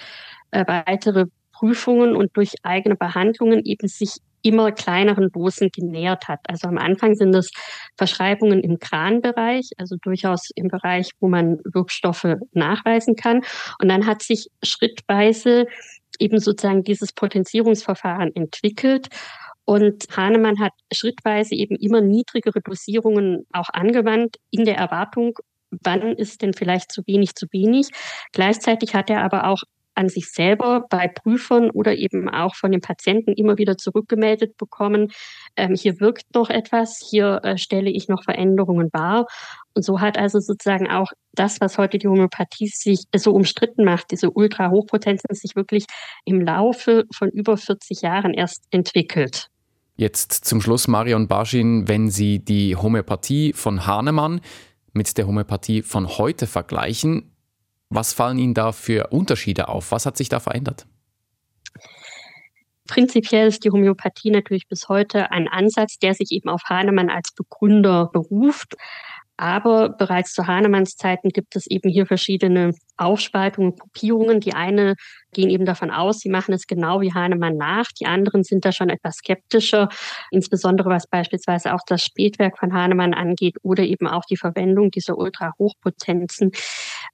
äh, 0.49 0.65
weitere 0.67 1.27
Prüfungen 1.53 2.15
und 2.15 2.35
durch 2.35 2.55
eigene 2.63 2.95
Behandlungen 2.95 3.63
eben 3.65 3.87
sich 3.87 4.17
immer 4.41 4.71
kleineren 4.71 5.29
Dosen 5.31 5.69
genähert 5.71 6.27
hat. 6.27 6.39
Also 6.47 6.67
am 6.67 6.77
Anfang 6.77 7.15
sind 7.15 7.33
es 7.35 7.51
Verschreibungen 7.97 8.61
im 8.61 8.79
Kranbereich, 8.79 9.69
also 9.77 9.95
durchaus 10.01 10.49
im 10.55 10.67
Bereich, 10.67 11.11
wo 11.19 11.27
man 11.27 11.59
Wirkstoffe 11.63 12.27
nachweisen 12.53 13.15
kann. 13.15 13.41
Und 13.79 13.89
dann 13.89 14.05
hat 14.05 14.21
sich 14.21 14.47
schrittweise 14.63 15.65
eben 16.19 16.39
sozusagen 16.39 16.83
dieses 16.83 17.13
Potenzierungsverfahren 17.13 18.35
entwickelt. 18.35 19.07
Und 19.65 20.05
Hahnemann 20.15 20.59
hat 20.59 20.73
schrittweise 20.91 21.55
eben 21.55 21.75
immer 21.75 22.01
niedrigere 22.01 22.61
Dosierungen 22.61 23.45
auch 23.53 23.69
angewandt, 23.71 24.37
in 24.49 24.65
der 24.65 24.75
Erwartung, 24.75 25.37
wann 25.83 26.01
ist 26.01 26.41
denn 26.41 26.53
vielleicht 26.53 26.91
zu 26.91 27.03
wenig 27.07 27.35
zu 27.35 27.47
wenig. 27.51 27.89
Gleichzeitig 28.33 28.95
hat 28.95 29.09
er 29.09 29.23
aber 29.23 29.47
auch 29.47 29.63
an 29.95 30.09
sich 30.09 30.31
selber 30.31 30.85
bei 30.89 31.07
Prüfern 31.07 31.69
oder 31.69 31.95
eben 31.95 32.29
auch 32.29 32.55
von 32.55 32.71
den 32.71 32.81
Patienten 32.81 33.33
immer 33.33 33.57
wieder 33.57 33.77
zurückgemeldet 33.77 34.57
bekommen, 34.57 35.11
ähm, 35.55 35.75
hier 35.75 35.99
wirkt 35.99 36.33
noch 36.33 36.49
etwas, 36.49 36.99
hier 37.09 37.41
äh, 37.43 37.57
stelle 37.57 37.89
ich 37.89 38.07
noch 38.07 38.23
Veränderungen 38.23 38.89
wahr. 38.93 39.27
Und 39.73 39.83
so 39.83 40.01
hat 40.01 40.17
also 40.17 40.39
sozusagen 40.39 40.89
auch 40.89 41.11
das, 41.33 41.61
was 41.61 41.77
heute 41.77 41.97
die 41.97 42.07
Homöopathie 42.07 42.67
sich 42.67 43.03
so 43.15 43.33
umstritten 43.33 43.85
macht, 43.85 44.11
diese 44.11 44.31
Ultra-Hochpotenzen, 44.31 45.33
sich 45.35 45.55
wirklich 45.55 45.85
im 46.25 46.41
Laufe 46.41 47.05
von 47.13 47.29
über 47.29 47.57
40 47.57 48.01
Jahren 48.01 48.33
erst 48.33 48.65
entwickelt. 48.71 49.47
Jetzt 49.95 50.33
zum 50.45 50.61
Schluss, 50.61 50.87
Marion 50.87 51.27
Baschin, 51.27 51.87
wenn 51.87 52.09
Sie 52.09 52.39
die 52.39 52.75
Homöopathie 52.75 53.53
von 53.53 53.85
Hahnemann 53.85 54.41
mit 54.93 55.17
der 55.17 55.27
Homöopathie 55.27 55.83
von 55.83 56.07
heute 56.07 56.47
vergleichen, 56.47 57.31
was 57.91 58.13
fallen 58.13 58.39
Ihnen 58.39 58.53
da 58.53 58.71
für 58.71 59.07
Unterschiede 59.07 59.67
auf? 59.67 59.91
Was 59.91 60.05
hat 60.05 60.17
sich 60.17 60.29
da 60.29 60.39
verändert? 60.39 60.87
Prinzipiell 62.87 63.47
ist 63.47 63.63
die 63.63 63.69
Homöopathie 63.69 64.31
natürlich 64.31 64.67
bis 64.67 64.89
heute 64.89 65.31
ein 65.31 65.47
Ansatz, 65.47 65.99
der 65.99 66.13
sich 66.13 66.31
eben 66.31 66.49
auf 66.49 66.63
Hahnemann 66.63 67.09
als 67.09 67.31
Begründer 67.33 68.09
beruft. 68.11 68.75
Aber 69.41 69.89
bereits 69.89 70.33
zu 70.33 70.45
Hahnemanns 70.45 70.97
Zeiten 70.97 71.29
gibt 71.29 71.55
es 71.55 71.65
eben 71.65 71.89
hier 71.89 72.05
verschiedene 72.05 72.75
Aufspaltungen, 72.95 73.75
Gruppierungen. 73.75 74.39
Die 74.39 74.53
eine 74.53 74.93
gehen 75.33 75.49
eben 75.49 75.65
davon 75.65 75.89
aus, 75.89 76.19
sie 76.19 76.29
machen 76.29 76.53
es 76.53 76.67
genau 76.67 77.01
wie 77.01 77.11
Hahnemann 77.11 77.57
nach. 77.57 77.87
Die 77.99 78.05
anderen 78.05 78.43
sind 78.43 78.65
da 78.65 78.71
schon 78.71 78.91
etwas 78.91 79.15
skeptischer, 79.15 79.89
insbesondere 80.29 80.91
was 80.91 81.07
beispielsweise 81.07 81.73
auch 81.73 81.79
das 81.87 82.03
Spätwerk 82.03 82.59
von 82.59 82.71
Hahnemann 82.71 83.15
angeht 83.15 83.55
oder 83.63 83.81
eben 83.81 84.05
auch 84.05 84.25
die 84.29 84.37
Verwendung 84.37 84.91
dieser 84.91 85.17
Ultrahochpotenzen. 85.17 86.51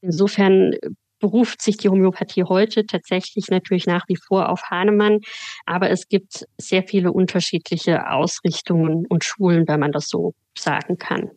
Insofern 0.01 0.73
beruft 1.21 1.61
sich 1.61 1.77
die 1.77 1.87
Homöopathie 1.87 2.43
heute 2.43 2.85
tatsächlich 2.85 3.47
natürlich 3.47 3.87
nach 3.87 4.03
wie 4.09 4.17
vor 4.17 4.49
auf 4.49 4.63
Hahnemann, 4.69 5.19
aber 5.65 5.91
es 5.91 6.09
gibt 6.09 6.45
sehr 6.57 6.83
viele 6.83 7.13
unterschiedliche 7.13 8.11
Ausrichtungen 8.11 9.05
und 9.07 9.23
Schulen, 9.23 9.65
wenn 9.69 9.79
man 9.79 9.93
das 9.93 10.09
so 10.09 10.33
sagen 10.57 10.97
kann. 10.97 11.31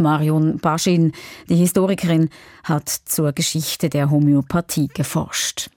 Marion 0.00 0.58
Baschin, 0.58 1.12
die 1.48 1.56
Historikerin, 1.56 2.30
hat 2.64 2.88
zur 2.88 3.32
Geschichte 3.32 3.88
der 3.88 4.10
Homöopathie 4.10 4.88
geforscht. 4.88 5.70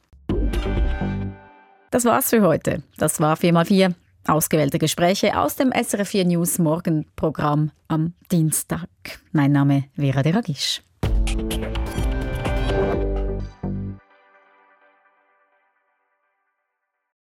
Das 1.91 2.05
war's 2.05 2.31
für 2.31 2.41
heute. 2.41 2.81
Das 2.97 3.19
war 3.19 3.35
4x4. 3.35 3.93
Ausgewählte 4.25 4.79
Gespräche 4.79 5.37
aus 5.37 5.55
dem 5.55 5.71
SRF 5.71 6.09
4 6.09 6.25
News 6.25 6.57
Morgenprogramm 6.57 7.71
am 7.87 8.13
Dienstag. 8.31 8.87
Mein 9.31 9.51
Name 9.51 9.83
Vera 9.95 10.23
Deragisch. 10.23 10.81